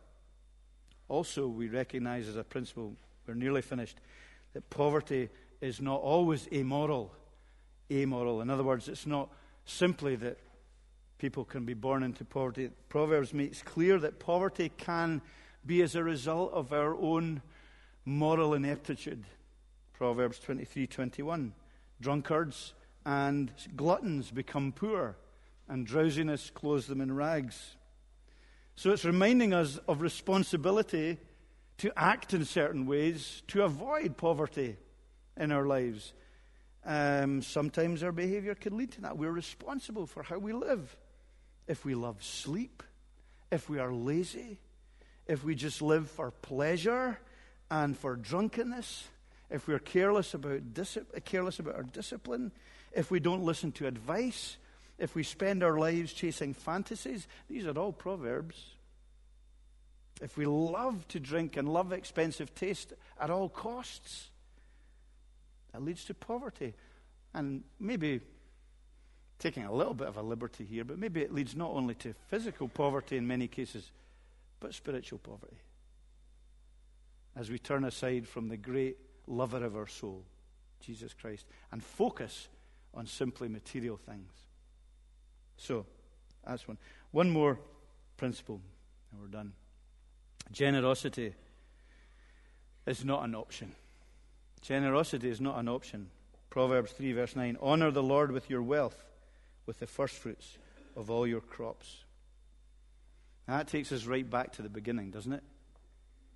also 1.09 1.47
we 1.47 1.69
recognize 1.69 2.27
as 2.27 2.37
a 2.37 2.45
principle, 2.45 2.95
we're 3.27 3.35
nearly 3.35 3.63
finished, 3.63 3.99
that 4.55 4.71
poverty 4.71 5.29
is 5.61 5.81
not 5.81 6.01
always 6.01 6.49
amoral. 6.53 7.13
Amoral. 7.93 8.41
In 8.41 8.49
other 8.49 8.65
words, 8.65 8.89
it's 8.89 9.07
not 9.07 9.29
simply 9.67 10.17
that 10.17 10.39
people 11.19 11.45
can 11.45 11.65
be 11.65 11.75
born 11.75 12.03
into 12.03 12.25
poverty. 12.25 12.71
Proverbs 12.89 13.35
makes 13.35 13.63
clear 13.63 13.99
that 13.99 14.19
poverty 14.19 14.71
can 14.77 15.21
be 15.67 15.83
as 15.83 15.95
a 15.95 16.03
result 16.03 16.53
of 16.53 16.73
our 16.73 16.95
own 16.95 17.43
moral 18.05 18.55
ineptitude. 18.55 19.25
Proverbs 19.93 20.39
23:21. 20.39 21.53
Drunkards 22.01 22.75
and 23.07 23.53
gluttons 23.77 24.31
become 24.31 24.73
poor, 24.73 25.17
and 25.69 25.87
drowsiness 25.87 26.51
clothes 26.51 26.87
them 26.87 27.01
in 27.01 27.15
rags. 27.15 27.77
So 28.77 28.91
it's 28.91 29.05
reminding 29.05 29.55
us 29.55 29.79
of 29.89 30.01
responsibility 30.01 31.19
to 31.79 31.93
act 31.97 32.35
in 32.35 32.45
certain 32.45 32.87
ways 32.87 33.43
to 33.49 33.63
avoid 33.65 34.17
poverty 34.17 34.77
in 35.37 35.53
our 35.53 35.67
lives. 35.67 36.13
Um, 36.85 37.43
sometimes 37.43 38.03
our 38.03 38.13
behavior 38.13 38.55
can 38.55 38.77
lead 38.77 38.93
to 38.93 39.03
that. 39.03 39.17
We're 39.17 39.33
responsible 39.33 40.07
for 40.07 40.23
how 40.23 40.39
we 40.39 40.53
live. 40.53 40.97
If 41.67 41.85
we 41.85 41.95
love 41.95 42.23
sleep, 42.23 42.83
if 43.51 43.69
we 43.69 43.79
are 43.79 43.93
lazy, 43.93 44.59
if 45.27 45.43
we 45.43 45.55
just 45.55 45.81
live 45.81 46.11
for 46.11 46.31
pleasure 46.31 47.19
and 47.71 47.97
for 47.97 48.17
drunkenness, 48.17 49.09
if 49.51 49.67
we're 49.67 49.79
careless 49.79 50.35
about, 50.35 50.61
careless 51.25 51.59
about 51.59 51.77
our 51.77 51.83
discipline, 51.83 52.53
if 52.93 53.11
we 53.11 53.19
don't 53.19 53.43
listen 53.43 53.73
to 53.73 53.87
advice, 53.87 54.59
if 54.99 55.15
we 55.15 55.23
spend 55.23 55.63
our 55.63 55.79
lives 55.79 56.13
chasing 56.13 56.55
fantasies, 56.55 57.27
these 57.49 57.67
are 57.67 57.77
all 57.79 57.93
proverbs 57.93 58.74
if 60.23 60.37
we 60.37 60.47
love 60.47 61.07
to 61.09 61.21
drink 61.21 61.57
and 61.57 61.69
love 61.69 61.93
expensive 61.93 62.55
taste 62.55 62.93
at 63.21 63.31
all 63.31 63.49
costs, 63.49 64.31
that 65.73 65.83
leads 65.83 66.05
to 66.05 66.15
poverty. 66.15 66.75
And 67.35 67.65
maybe 67.81 68.21
taking 69.39 69.65
a 69.65 69.73
little 69.73 69.95
bit 69.95 70.07
of 70.07 70.17
a 70.17 70.23
liberty 70.23 70.65
here, 70.65 70.85
but 70.85 70.99
maybe 70.99 71.21
it 71.21 71.35
leads 71.35 71.57
not 71.57 71.71
only 71.71 71.95
to 71.97 72.15
physical 72.29 72.69
poverty 72.69 73.17
in 73.17 73.27
many 73.27 73.49
cases, 73.49 73.91
but 74.61 74.73
spiritual 74.73 75.19
poverty. 75.19 75.57
As 77.37 77.51
we 77.51 77.59
turn 77.59 77.85
aside 77.85 78.29
from 78.29 78.49
the 78.49 78.57
great 78.57 78.97
lover 79.27 79.65
of 79.65 79.77
our 79.77 79.89
soul, 79.89 80.25
Jesus 80.81 81.13
Christ, 81.13 81.47
and 81.73 81.83
focus 81.83 82.49
on 82.95 83.07
simply 83.07 83.49
material 83.49 83.97
things. 83.97 84.33
So, 85.57 85.87
that's 86.47 86.69
one. 86.69 86.79
One 87.11 87.31
more 87.31 87.59
principle, 88.17 88.61
and 89.11 89.21
we're 89.21 89.27
done. 89.27 89.53
Generosity 90.53 91.35
is 92.87 93.05
not 93.05 93.25
an 93.25 93.35
option. 93.35 93.73
Generosity 94.61 95.29
is 95.29 95.41
not 95.41 95.59
an 95.59 95.69
option. 95.69 96.11
Proverbs 96.51 96.93
3, 96.93 97.13
verse 97.13 97.37
9 97.37 97.59
Honor 97.61 97.91
the 97.91 98.03
Lord 98.03 98.31
with 98.31 98.49
your 98.49 98.63
wealth, 98.63 99.05
with 99.67 99.81
the 99.81 99.87
firstfruits 99.87 100.59
of 100.97 101.11
all 101.11 101.27
your 101.27 101.41
crops. 101.41 102.05
That 103.47 103.69
takes 103.69 103.93
us 103.93 104.07
right 104.07 104.29
back 104.29 104.53
to 104.53 104.63
the 104.63 104.69
beginning, 104.69 105.11
doesn't 105.11 105.33
it? 105.33 105.43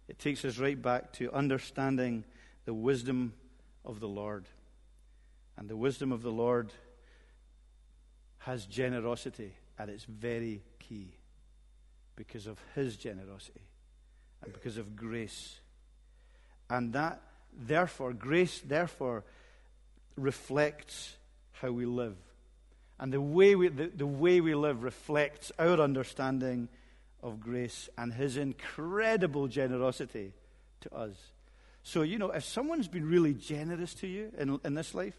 It 0.08 0.18
takes 0.18 0.44
us 0.44 0.58
right 0.58 0.80
back 0.80 1.12
to 1.14 1.32
understanding 1.32 2.24
the 2.64 2.74
wisdom 2.74 3.34
of 3.84 4.00
the 4.00 4.08
Lord. 4.08 4.46
And 5.56 5.68
the 5.68 5.76
wisdom 5.76 6.12
of 6.12 6.22
the 6.22 6.30
Lord 6.30 6.72
has 8.38 8.66
generosity 8.66 9.52
at 9.78 9.88
its 9.88 10.04
very 10.04 10.62
key 10.78 11.12
because 12.16 12.46
of 12.46 12.58
his 12.74 12.96
generosity 12.96 13.60
and 14.42 14.53
because 14.53 14.77
of 14.79 14.96
grace. 14.96 15.61
And 16.70 16.92
that, 16.92 17.20
therefore, 17.57 18.12
grace, 18.12 18.61
therefore, 18.61 19.24
reflects 20.16 21.16
how 21.53 21.70
we 21.70 21.87
live. 21.87 22.16
And 22.98 23.12
the 23.12 23.20
way 23.20 23.55
we, 23.55 23.68
the, 23.68 23.87
the 23.87 24.07
way 24.07 24.40
we 24.40 24.55
live 24.55 24.83
reflects 24.83 25.53
our 25.59 25.81
understanding 25.81 26.68
of 27.22 27.40
grace 27.40 27.88
and 27.96 28.12
his 28.12 28.37
incredible 28.37 29.48
generosity 29.48 30.33
to 30.81 30.94
us. 30.94 31.16
So, 31.83 32.03
you 32.03 32.18
know, 32.18 32.31
if 32.31 32.44
someone's 32.44 32.88
been 32.88 33.09
really 33.09 33.35
generous 33.35 33.94
to 33.94 34.07
you 34.07 34.33
in, 34.37 34.61
in 34.64 34.74
this 34.74 34.94
life, 34.94 35.16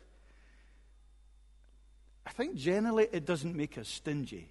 I 2.26 2.32
think 2.32 2.56
generally 2.56 3.08
it 3.12 3.26
doesn't 3.26 3.56
make 3.56 3.78
us 3.78 3.88
stingy. 3.88 4.50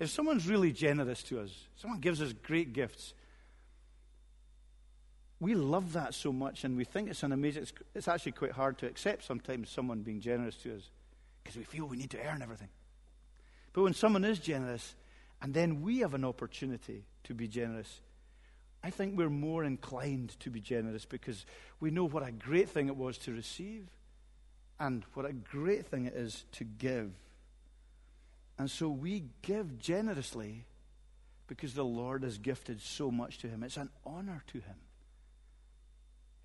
If 0.00 0.10
someone's 0.10 0.48
really 0.48 0.72
generous 0.72 1.22
to 1.24 1.40
us, 1.40 1.50
someone 1.76 2.00
gives 2.00 2.20
us 2.20 2.32
great 2.32 2.72
gifts, 2.72 3.14
we 5.40 5.54
love 5.54 5.92
that 5.92 6.14
so 6.14 6.32
much 6.32 6.64
and 6.64 6.76
we 6.76 6.84
think 6.84 7.08
it's 7.08 7.22
an 7.22 7.32
amazing, 7.32 7.62
it's, 7.62 7.72
it's 7.94 8.08
actually 8.08 8.32
quite 8.32 8.52
hard 8.52 8.78
to 8.78 8.86
accept 8.86 9.24
sometimes 9.24 9.70
someone 9.70 10.02
being 10.02 10.20
generous 10.20 10.56
to 10.56 10.74
us 10.74 10.90
because 11.42 11.56
we 11.56 11.64
feel 11.64 11.86
we 11.86 11.96
need 11.96 12.10
to 12.10 12.20
earn 12.26 12.42
everything. 12.42 12.68
But 13.72 13.82
when 13.82 13.94
someone 13.94 14.24
is 14.24 14.38
generous 14.40 14.94
and 15.40 15.54
then 15.54 15.82
we 15.82 15.98
have 16.00 16.14
an 16.14 16.24
opportunity 16.24 17.04
to 17.24 17.34
be 17.34 17.46
generous, 17.46 18.00
I 18.82 18.90
think 18.90 19.16
we're 19.16 19.30
more 19.30 19.64
inclined 19.64 20.38
to 20.40 20.50
be 20.50 20.60
generous 20.60 21.04
because 21.04 21.46
we 21.78 21.90
know 21.90 22.04
what 22.04 22.26
a 22.26 22.32
great 22.32 22.68
thing 22.68 22.88
it 22.88 22.96
was 22.96 23.18
to 23.18 23.32
receive 23.32 23.86
and 24.80 25.04
what 25.14 25.26
a 25.26 25.32
great 25.32 25.86
thing 25.86 26.06
it 26.06 26.14
is 26.14 26.44
to 26.52 26.64
give. 26.64 27.12
And 28.58 28.68
so 28.68 28.88
we 28.88 29.24
give 29.42 29.78
generously 29.78 30.64
because 31.46 31.74
the 31.74 31.84
Lord 31.84 32.24
has 32.24 32.38
gifted 32.38 32.80
so 32.80 33.10
much 33.10 33.38
to 33.38 33.48
him. 33.48 33.62
It's 33.62 33.76
an 33.76 33.90
honor 34.04 34.42
to 34.48 34.58
him. 34.58 34.76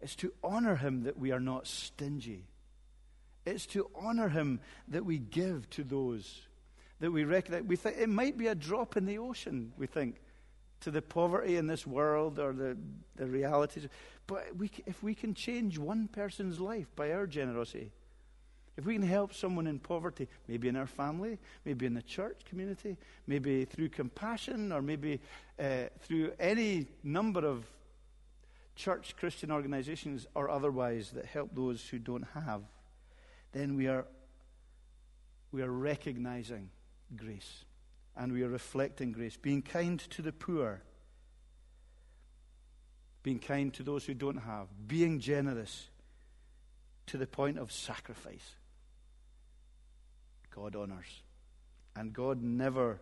It's 0.04 0.16
to 0.18 0.34
honor 0.44 0.76
him 0.76 1.04
that 1.04 1.18
we 1.18 1.32
are 1.32 1.40
not 1.40 1.66
stingy. 1.66 2.44
It's 3.46 3.66
to 3.68 3.90
honor 3.96 4.28
him 4.28 4.60
that 4.90 5.06
we 5.06 5.18
give 5.18 5.70
to 5.72 5.84
those 5.84 6.42
that 7.00 7.12
we 7.12 7.24
recognize. 7.24 7.64
We 7.64 7.76
think 7.78 7.98
it 7.98 8.10
might 8.10 8.38
be 8.38 8.48
a 8.48 8.56
drop 8.56 8.98
in 8.98 9.06
the 9.06 9.18
ocean, 9.18 9.74
we 9.78 9.88
think, 9.88 10.22
to 10.82 10.92
the 10.92 11.02
poverty 11.02 11.56
in 11.56 11.68
this 11.68 11.88
world 11.88 12.38
or 12.38 12.54
the, 12.54 12.78
the 13.16 13.26
realities. 13.26 13.88
But 14.28 14.56
we, 14.58 14.72
if 14.86 15.02
we 15.02 15.16
can 15.16 15.34
change 15.34 15.78
one 15.78 16.08
person's 16.10 16.60
life 16.60 16.88
by 16.96 17.14
our 17.14 17.26
generosity, 17.26 17.92
if 18.76 18.86
we 18.86 18.94
can 18.96 19.04
help 19.04 19.34
someone 19.34 19.68
in 19.68 19.80
poverty, 19.80 20.28
maybe 20.48 20.68
in 20.68 20.76
our 20.76 20.88
family, 20.88 21.40
maybe 21.64 21.86
in 21.86 21.94
the 21.94 22.02
church 22.02 22.42
community, 22.50 22.98
maybe 23.28 23.66
through 23.66 23.90
compassion, 23.90 24.72
or 24.72 24.82
maybe 24.82 25.22
uh, 25.60 25.84
through 26.02 26.32
any 26.40 26.88
number 27.04 27.46
of 27.46 27.66
church 28.76 29.16
Christian 29.18 29.52
organizations 29.52 30.26
or 30.34 30.50
otherwise 30.50 31.12
that 31.12 31.26
help 31.26 31.54
those 31.54 31.88
who 31.88 32.00
don't 32.00 32.28
have, 32.34 32.64
then 33.52 33.76
we 33.76 33.88
are, 33.88 34.06
we 35.52 35.62
are 35.62 35.72
recognizing 35.72 36.70
grace 37.16 37.66
and 38.16 38.34
we 38.34 38.44
are 38.44 38.50
reflecting 38.50 39.12
grace. 39.12 39.38
Being 39.38 39.62
kind 39.62 40.00
to 40.12 40.22
the 40.22 40.32
poor, 40.32 40.82
being 43.22 43.40
kind 43.40 43.74
to 43.76 43.84
those 43.84 44.06
who 44.06 44.14
don't 44.14 44.38
have, 44.38 44.68
being 44.88 45.20
generous 45.20 45.88
to 47.08 47.18
the 47.18 47.28
point 47.28 47.58
of 47.58 47.72
sacrifice. 47.72 48.56
God 50.54 50.76
honors. 50.76 51.22
And 51.96 52.14
God 52.14 52.42
never 52.42 53.00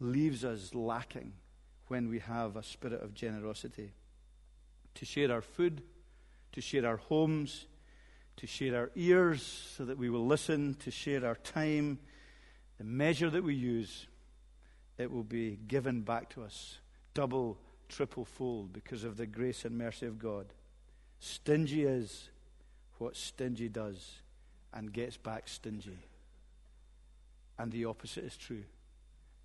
leaves 0.00 0.44
us 0.44 0.74
lacking 0.74 1.32
when 1.88 2.08
we 2.08 2.20
have 2.20 2.56
a 2.56 2.62
spirit 2.62 3.02
of 3.02 3.14
generosity. 3.14 3.92
To 4.94 5.04
share 5.04 5.32
our 5.32 5.42
food, 5.42 5.82
to 6.52 6.60
share 6.60 6.86
our 6.86 6.96
homes, 6.96 7.66
to 8.36 8.46
share 8.46 8.76
our 8.76 8.90
ears 8.94 9.42
so 9.76 9.84
that 9.84 9.98
we 9.98 10.10
will 10.10 10.26
listen, 10.26 10.74
to 10.80 10.90
share 10.90 11.24
our 11.24 11.36
time. 11.36 11.98
The 12.78 12.84
measure 12.84 13.30
that 13.30 13.44
we 13.44 13.54
use, 13.54 14.06
it 14.98 15.10
will 15.10 15.24
be 15.24 15.58
given 15.68 16.02
back 16.02 16.30
to 16.30 16.42
us 16.42 16.78
double, 17.14 17.56
triple 17.88 18.24
fold 18.24 18.72
because 18.72 19.04
of 19.04 19.16
the 19.16 19.26
grace 19.26 19.64
and 19.64 19.78
mercy 19.78 20.06
of 20.06 20.18
God. 20.18 20.46
Stingy 21.20 21.84
is 21.84 22.28
what 22.98 23.16
stingy 23.16 23.68
does 23.68 24.20
and 24.72 24.92
gets 24.92 25.16
back 25.16 25.48
stingy. 25.48 25.98
And 27.58 27.70
the 27.70 27.84
opposite 27.84 28.24
is 28.24 28.36
true 28.36 28.64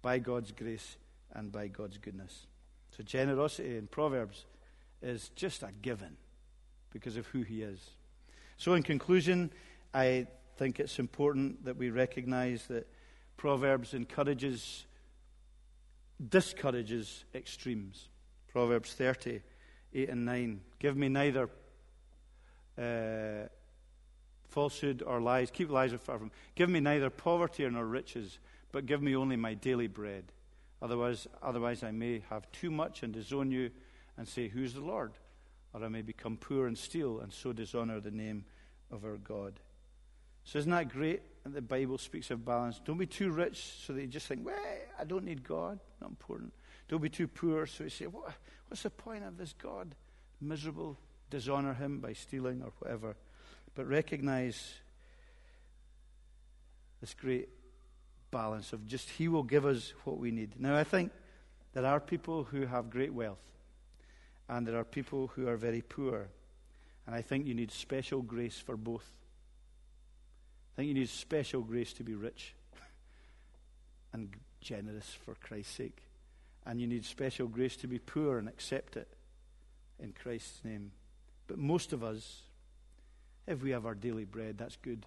by 0.01 0.17
God's 0.17 0.51
grace 0.51 0.97
and 1.31 1.51
by 1.51 1.67
God's 1.67 1.99
goodness. 1.99 2.47
So, 2.97 3.03
generosity 3.03 3.77
in 3.77 3.87
Proverbs 3.87 4.45
is 5.01 5.29
just 5.35 5.63
a 5.63 5.71
given 5.81 6.17
because 6.91 7.17
of 7.17 7.27
who 7.27 7.41
He 7.41 7.61
is. 7.61 7.79
So, 8.57 8.73
in 8.73 8.83
conclusion, 8.83 9.51
I 9.93 10.27
think 10.57 10.79
it's 10.79 10.99
important 10.99 11.65
that 11.65 11.77
we 11.77 11.89
recognize 11.89 12.67
that 12.67 12.87
Proverbs 13.37 13.93
encourages, 13.93 14.85
discourages 16.29 17.23
extremes. 17.33 18.09
Proverbs 18.51 18.93
30, 18.93 19.41
8 19.93 20.09
and 20.09 20.25
9. 20.25 20.61
Give 20.79 20.97
me 20.97 21.07
neither 21.07 21.49
uh, 22.77 23.47
falsehood 24.49 25.03
or 25.05 25.21
lies. 25.21 25.51
Keep 25.51 25.69
lies 25.69 25.93
far 25.93 26.19
from. 26.19 26.31
Give 26.55 26.69
me 26.69 26.79
neither 26.79 27.09
poverty 27.09 27.67
nor 27.69 27.85
riches, 27.85 28.39
but 28.71 28.85
give 28.85 29.01
me 29.01 29.15
only 29.15 29.35
my 29.35 29.53
daily 29.53 29.87
bread. 29.87 30.25
Otherwise, 30.81 31.27
otherwise 31.41 31.83
I 31.83 31.91
may 31.91 32.23
have 32.29 32.51
too 32.51 32.71
much 32.71 33.03
and 33.03 33.13
disown 33.13 33.51
you 33.51 33.71
and 34.19 34.27
say, 34.27 34.47
Who's 34.47 34.75
the 34.75 34.81
Lord? 34.81 35.13
Or 35.73 35.83
I 35.83 35.87
may 35.87 36.03
become 36.03 36.37
poor 36.37 36.67
and 36.67 36.77
steal 36.77 37.19
and 37.19 37.33
so 37.33 37.53
dishonor 37.53 37.99
the 37.99 38.11
name 38.11 38.45
of 38.91 39.03
our 39.03 39.17
God. 39.17 39.59
So 40.43 40.59
isn't 40.59 40.71
that 40.71 40.89
great 40.89 41.21
that 41.43 41.53
the 41.53 41.61
Bible 41.61 41.97
speaks 41.97 42.29
of 42.29 42.45
balance? 42.45 42.79
Don't 42.85 42.97
be 42.97 43.07
too 43.07 43.31
rich 43.31 43.73
so 43.85 43.93
that 43.93 44.01
you 44.01 44.07
just 44.07 44.27
think, 44.27 44.45
well, 44.45 44.55
I 44.99 45.03
don't 45.05 45.25
need 45.25 45.43
God. 45.43 45.79
Not 46.01 46.11
important. 46.11 46.53
Don't 46.87 47.01
be 47.01 47.09
too 47.09 47.27
poor 47.27 47.65
so 47.65 47.83
you 47.83 47.89
say, 47.89 48.05
what, 48.05 48.33
what's 48.67 48.83
the 48.83 48.91
point 48.91 49.23
of 49.23 49.37
this 49.37 49.53
God? 49.53 49.95
Miserable. 50.39 50.97
Dishonor 51.29 51.73
him 51.75 51.99
by 51.99 52.13
stealing 52.13 52.61
or 52.63 52.71
whatever 52.79 53.15
but 53.75 53.87
recognize 53.87 54.73
this 57.01 57.13
great 57.13 57.47
balance 58.31 58.73
of 58.73 58.85
just 58.85 59.09
He 59.11 59.27
will 59.27 59.43
give 59.43 59.65
us 59.65 59.93
what 60.03 60.17
we 60.17 60.31
need. 60.31 60.59
Now, 60.59 60.75
I 60.75 60.83
think 60.83 61.11
there 61.73 61.85
are 61.85 61.99
people 61.99 62.43
who 62.43 62.65
have 62.65 62.89
great 62.89 63.13
wealth, 63.13 63.39
and 64.49 64.67
there 64.67 64.77
are 64.77 64.83
people 64.83 65.27
who 65.27 65.47
are 65.47 65.55
very 65.55 65.81
poor. 65.81 66.27
And 67.05 67.15
I 67.15 67.21
think 67.21 67.45
you 67.47 67.53
need 67.53 67.71
special 67.71 68.21
grace 68.21 68.59
for 68.59 68.75
both. 68.75 69.09
I 70.73 70.75
think 70.75 70.87
you 70.89 70.93
need 70.93 71.09
special 71.09 71.61
grace 71.61 71.93
to 71.93 72.03
be 72.03 72.15
rich 72.15 72.53
and 74.13 74.29
generous 74.59 75.17
for 75.23 75.35
Christ's 75.35 75.75
sake. 75.75 76.03
And 76.65 76.81
you 76.81 76.87
need 76.87 77.05
special 77.05 77.47
grace 77.47 77.77
to 77.77 77.87
be 77.87 77.99
poor 77.99 78.37
and 78.37 78.49
accept 78.49 78.97
it 78.97 79.07
in 79.99 80.13
Christ's 80.13 80.63
name. 80.65 80.91
But 81.47 81.57
most 81.57 81.93
of 81.93 82.03
us 82.03 82.41
if 83.49 83.63
we 83.63 83.71
have 83.71 83.87
our 83.87 83.95
daily 83.95 84.25
bread, 84.25 84.59
that's 84.59 84.75
good. 84.75 85.05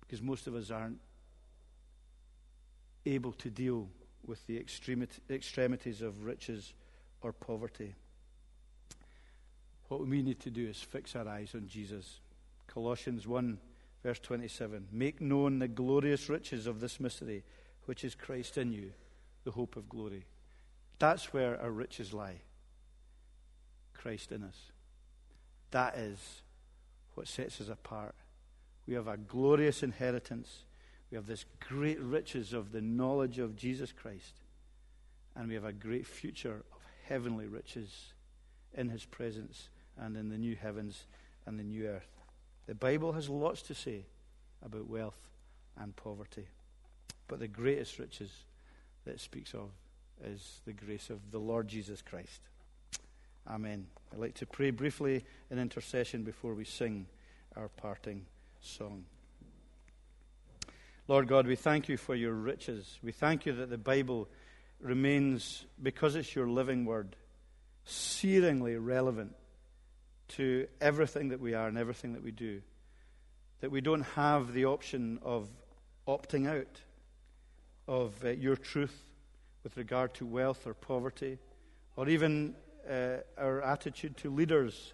Because 0.00 0.20
most 0.20 0.46
of 0.46 0.54
us 0.54 0.70
aren't 0.70 1.00
able 3.06 3.32
to 3.32 3.48
deal 3.48 3.88
with 4.26 4.46
the 4.46 4.58
extremities 4.58 6.02
of 6.02 6.24
riches 6.24 6.74
or 7.24 7.32
poverty. 7.32 7.94
What 9.88 10.06
we 10.06 10.22
need 10.22 10.40
to 10.40 10.50
do 10.50 10.68
is 10.68 10.76
fix 10.76 11.16
our 11.16 11.26
eyes 11.26 11.54
on 11.54 11.66
Jesus. 11.66 12.20
Colossians 12.66 13.26
1, 13.26 13.58
verse 14.02 14.18
27. 14.18 14.88
Make 14.92 15.20
known 15.20 15.58
the 15.58 15.68
glorious 15.68 16.28
riches 16.28 16.66
of 16.66 16.80
this 16.80 17.00
mystery, 17.00 17.42
which 17.86 18.04
is 18.04 18.14
Christ 18.14 18.58
in 18.58 18.72
you, 18.72 18.92
the 19.44 19.52
hope 19.52 19.76
of 19.76 19.88
glory. 19.88 20.24
That's 20.98 21.32
where 21.32 21.60
our 21.60 21.70
riches 21.70 22.12
lie. 22.12 22.42
Christ 23.94 24.30
in 24.30 24.44
us. 24.44 24.58
That 25.70 25.96
is 25.96 26.42
what 27.14 27.26
sets 27.26 27.60
us 27.60 27.68
apart. 27.68 28.14
We 28.86 28.94
have 28.94 29.08
a 29.08 29.16
glorious 29.16 29.82
inheritance. 29.82 30.64
We 31.10 31.16
have 31.16 31.26
this 31.26 31.46
great 31.66 32.00
riches 32.00 32.52
of 32.52 32.72
the 32.72 32.82
knowledge 32.82 33.38
of 33.38 33.56
Jesus 33.56 33.92
Christ. 33.92 34.34
And 35.34 35.48
we 35.48 35.54
have 35.54 35.64
a 35.64 35.72
great 35.72 36.06
future 36.06 36.64
heavenly 37.08 37.46
riches 37.46 38.12
in 38.74 38.88
his 38.88 39.04
presence 39.04 39.68
and 39.98 40.16
in 40.16 40.28
the 40.28 40.38
new 40.38 40.56
heavens 40.56 41.04
and 41.46 41.58
the 41.58 41.64
new 41.64 41.86
earth. 41.86 42.08
The 42.66 42.74
Bible 42.74 43.12
has 43.12 43.28
lots 43.28 43.62
to 43.62 43.74
say 43.74 44.06
about 44.64 44.88
wealth 44.88 45.28
and 45.78 45.94
poverty. 45.94 46.46
But 47.28 47.40
the 47.40 47.48
greatest 47.48 47.98
riches 47.98 48.30
that 49.04 49.12
it 49.12 49.20
speaks 49.20 49.54
of 49.54 49.70
is 50.24 50.60
the 50.64 50.72
grace 50.72 51.10
of 51.10 51.30
the 51.30 51.38
Lord 51.38 51.68
Jesus 51.68 52.02
Christ. 52.02 52.48
Amen. 53.48 53.86
I'd 54.12 54.18
like 54.18 54.34
to 54.34 54.46
pray 54.46 54.70
briefly 54.70 55.24
in 55.50 55.58
intercession 55.58 56.22
before 56.22 56.54
we 56.54 56.64
sing 56.64 57.06
our 57.56 57.68
parting 57.68 58.24
song. 58.60 59.04
Lord 61.06 61.28
God, 61.28 61.46
we 61.46 61.56
thank 61.56 61.88
you 61.88 61.98
for 61.98 62.14
your 62.14 62.32
riches. 62.32 62.98
We 63.02 63.12
thank 63.12 63.44
you 63.44 63.52
that 63.52 63.68
the 63.68 63.76
Bible 63.76 64.28
remains, 64.80 65.64
because 65.82 66.14
it's 66.16 66.34
your 66.34 66.48
living 66.48 66.84
word, 66.84 67.16
searingly 67.86 68.76
relevant 68.78 69.34
to 70.28 70.66
everything 70.80 71.28
that 71.28 71.40
we 71.40 71.54
are 71.54 71.68
and 71.68 71.78
everything 71.78 72.14
that 72.14 72.22
we 72.22 72.30
do. 72.30 72.62
That 73.60 73.70
we 73.70 73.80
don't 73.80 74.02
have 74.02 74.52
the 74.52 74.66
option 74.66 75.18
of 75.22 75.48
opting 76.06 76.46
out 76.46 76.80
of 77.86 78.24
uh, 78.24 78.30
your 78.30 78.56
truth 78.56 78.96
with 79.62 79.76
regard 79.76 80.14
to 80.14 80.26
wealth 80.26 80.66
or 80.66 80.74
poverty, 80.74 81.38
or 81.96 82.08
even 82.08 82.54
uh, 82.88 83.16
our 83.38 83.62
attitude 83.62 84.16
to 84.18 84.30
leaders 84.30 84.92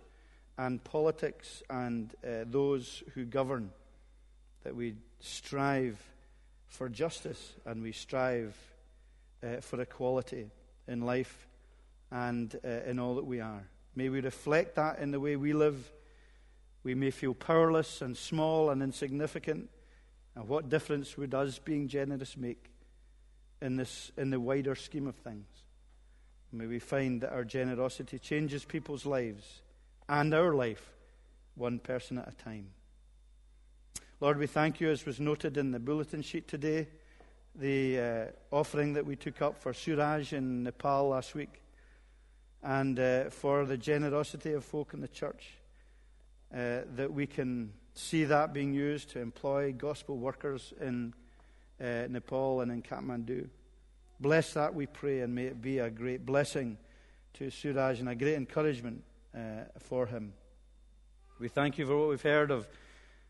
and 0.58 0.82
politics 0.84 1.62
and 1.70 2.14
uh, 2.24 2.44
those 2.44 3.02
who 3.14 3.24
govern. 3.24 3.70
That 4.62 4.76
we 4.76 4.94
strive 5.20 5.98
for 6.68 6.88
justice 6.88 7.54
and 7.64 7.82
we 7.82 7.92
strive 7.92 8.56
uh, 9.42 9.60
for 9.60 9.80
equality 9.80 10.50
in 10.86 11.02
life 11.02 11.46
and 12.10 12.58
uh, 12.64 12.68
in 12.86 12.98
all 12.98 13.14
that 13.14 13.26
we 13.26 13.40
are. 13.40 13.68
May 13.94 14.08
we 14.08 14.20
reflect 14.20 14.76
that 14.76 14.98
in 14.98 15.10
the 15.10 15.20
way 15.20 15.36
we 15.36 15.52
live. 15.52 15.92
We 16.82 16.94
may 16.94 17.10
feel 17.10 17.34
powerless 17.34 18.02
and 18.02 18.16
small 18.16 18.70
and 18.70 18.82
insignificant. 18.82 19.68
And 20.34 20.48
what 20.48 20.68
difference 20.68 21.16
would 21.16 21.34
us 21.34 21.58
being 21.58 21.88
generous 21.88 22.36
make 22.36 22.70
in, 23.60 23.76
this, 23.76 24.12
in 24.16 24.30
the 24.30 24.40
wider 24.40 24.74
scheme 24.74 25.06
of 25.06 25.16
things? 25.16 25.46
May 26.52 26.66
we 26.66 26.78
find 26.78 27.20
that 27.20 27.32
our 27.32 27.44
generosity 27.44 28.18
changes 28.18 28.64
people's 28.64 29.06
lives 29.06 29.62
and 30.08 30.34
our 30.34 30.52
life, 30.52 30.90
one 31.54 31.78
person 31.78 32.18
at 32.18 32.28
a 32.28 32.32
time. 32.32 32.68
Lord, 34.20 34.38
we 34.38 34.46
thank 34.46 34.80
you, 34.80 34.90
as 34.90 35.06
was 35.06 35.20
noted 35.20 35.56
in 35.56 35.70
the 35.70 35.78
bulletin 35.78 36.22
sheet 36.22 36.48
today, 36.48 36.88
the 37.54 37.98
uh, 37.98 38.24
offering 38.50 38.94
that 38.94 39.04
we 39.04 39.16
took 39.16 39.42
up 39.42 39.60
for 39.60 39.72
Suraj 39.72 40.32
in 40.32 40.62
Nepal 40.62 41.08
last 41.08 41.34
week, 41.34 41.62
and 42.62 42.98
uh, 42.98 43.30
for 43.30 43.64
the 43.64 43.76
generosity 43.76 44.52
of 44.52 44.64
folk 44.64 44.94
in 44.94 45.00
the 45.00 45.08
church, 45.08 45.48
uh, 46.54 46.80
that 46.96 47.12
we 47.12 47.26
can 47.26 47.72
see 47.94 48.24
that 48.24 48.52
being 48.52 48.72
used 48.72 49.10
to 49.10 49.20
employ 49.20 49.72
gospel 49.72 50.16
workers 50.16 50.72
in 50.80 51.12
uh, 51.80 52.06
Nepal 52.08 52.60
and 52.60 52.70
in 52.70 52.82
Kathmandu. 52.82 53.48
Bless 54.20 54.52
that, 54.54 54.74
we 54.74 54.86
pray, 54.86 55.20
and 55.20 55.34
may 55.34 55.46
it 55.46 55.62
be 55.62 55.78
a 55.78 55.90
great 55.90 56.26
blessing 56.26 56.76
to 57.34 57.50
Suraj 57.50 58.00
and 58.00 58.08
a 58.08 58.14
great 58.14 58.34
encouragement 58.34 59.02
uh, 59.34 59.64
for 59.78 60.06
him. 60.06 60.32
We 61.38 61.48
thank 61.48 61.78
you 61.78 61.86
for 61.86 61.96
what 61.96 62.08
we've 62.10 62.22
heard 62.22 62.50
of 62.50 62.68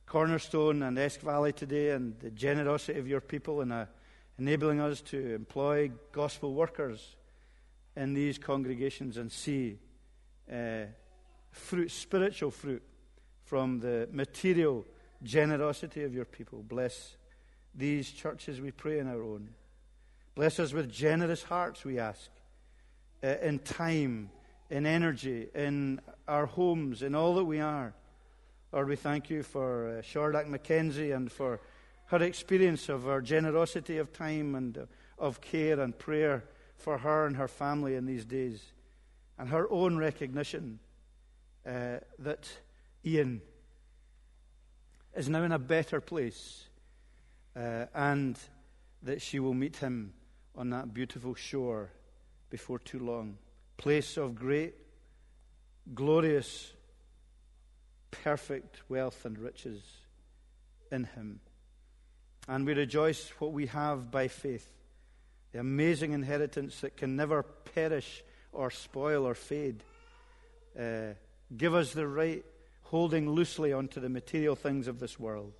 Cornerstone 0.06 0.82
and 0.82 0.98
Esk 0.98 1.20
Valley 1.20 1.52
today 1.52 1.90
and 1.90 2.18
the 2.18 2.30
generosity 2.30 2.98
of 2.98 3.06
your 3.06 3.20
people 3.20 3.60
in 3.60 3.70
uh, 3.70 3.86
enabling 4.40 4.80
us 4.80 5.02
to 5.02 5.34
employ 5.34 5.90
gospel 6.12 6.54
workers 6.54 7.16
in 7.94 8.14
these 8.14 8.38
congregations 8.38 9.18
and 9.18 9.30
see 9.30 9.78
uh, 10.50 10.84
fruit, 11.50 11.90
spiritual 11.90 12.50
fruit 12.50 12.82
from 13.44 13.80
the 13.80 14.08
material 14.10 14.86
generosity 15.22 16.04
of 16.04 16.14
your 16.14 16.24
people. 16.24 16.62
Bless 16.66 17.16
these 17.74 18.10
churches, 18.10 18.62
we 18.62 18.70
pray, 18.70 18.98
in 18.98 19.08
our 19.08 19.22
own. 19.22 19.50
Bless 20.34 20.58
us 20.58 20.72
with 20.72 20.90
generous 20.90 21.42
hearts, 21.42 21.84
we 21.84 21.98
ask, 21.98 22.30
uh, 23.22 23.34
in 23.42 23.58
time, 23.58 24.30
in 24.70 24.86
energy, 24.86 25.48
in 25.54 26.00
our 26.26 26.46
homes, 26.46 27.02
in 27.02 27.14
all 27.14 27.34
that 27.34 27.44
we 27.44 27.60
are. 27.60 27.92
Lord, 28.72 28.88
we 28.88 28.96
thank 28.96 29.28
you 29.28 29.42
for 29.42 29.98
uh, 29.98 30.02
Shordak 30.02 30.46
Mackenzie 30.48 31.10
and 31.10 31.30
for 31.30 31.60
her 32.10 32.22
experience 32.22 32.88
of 32.88 33.08
our 33.08 33.20
generosity 33.20 33.98
of 33.98 34.12
time 34.12 34.54
and 34.54 34.78
uh, 34.78 34.86
of 35.18 35.40
care 35.40 35.80
and 35.80 35.98
prayer 35.98 36.44
for 36.76 36.98
her 36.98 37.26
and 37.26 37.36
her 37.36 37.48
family 37.48 37.94
in 37.94 38.06
these 38.06 38.24
days, 38.24 38.72
and 39.38 39.48
her 39.48 39.70
own 39.70 39.96
recognition 39.96 40.78
uh, 41.66 41.98
that 42.18 42.48
Ian 43.04 43.42
is 45.14 45.28
now 45.28 45.42
in 45.42 45.52
a 45.52 45.58
better 45.58 46.00
place 46.00 46.68
uh, 47.56 47.86
and 47.94 48.38
that 49.02 49.20
she 49.20 49.38
will 49.38 49.54
meet 49.54 49.76
him 49.76 50.12
on 50.56 50.70
that 50.70 50.94
beautiful 50.94 51.34
shore 51.34 51.90
before 52.48 52.78
too 52.78 52.98
long. 52.98 53.36
Place 53.76 54.16
of 54.16 54.34
great, 54.34 54.74
glorious 55.94 56.72
perfect 58.10 58.82
wealth 58.88 59.24
and 59.24 59.38
riches 59.38 59.82
in 60.90 61.04
Him. 61.04 61.40
And 62.50 62.66
we 62.66 62.74
rejoice 62.74 63.30
what 63.38 63.52
we 63.52 63.66
have 63.66 64.10
by 64.10 64.26
faith 64.26 64.68
the 65.52 65.60
amazing 65.60 66.12
inheritance 66.12 66.80
that 66.80 66.96
can 66.96 67.16
never 67.16 67.42
perish 67.42 68.22
or 68.52 68.70
spoil 68.70 69.26
or 69.26 69.34
fade. 69.34 69.82
Uh, 70.78 71.14
give 71.56 71.74
us 71.74 71.92
the 71.92 72.06
right 72.06 72.44
holding 72.82 73.30
loosely 73.30 73.72
onto 73.72 74.00
the 74.00 74.08
material 74.08 74.54
things 74.56 74.86
of 74.88 74.98
this 75.00 75.18
world. 75.18 75.52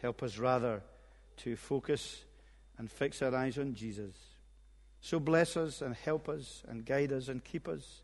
Help 0.00 0.22
us 0.22 0.38
rather 0.38 0.82
to 1.38 1.56
focus 1.56 2.22
and 2.78 2.90
fix 2.90 3.22
our 3.22 3.34
eyes 3.34 3.58
on 3.58 3.74
Jesus. 3.74 4.14
So 5.00 5.18
bless 5.18 5.56
us 5.56 5.82
and 5.82 5.94
help 5.94 6.28
us 6.28 6.62
and 6.68 6.84
guide 6.84 7.12
us 7.12 7.28
and 7.28 7.42
keep 7.42 7.68
us 7.68 8.02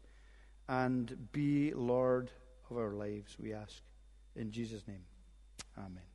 and 0.68 1.28
be 1.32 1.72
Lord 1.72 2.30
of 2.70 2.76
our 2.76 2.92
lives, 2.92 3.37
we 3.40 3.52
ask. 3.52 3.80
In 4.35 4.50
Jesus' 4.50 4.87
name, 4.87 5.04
amen. 5.76 6.12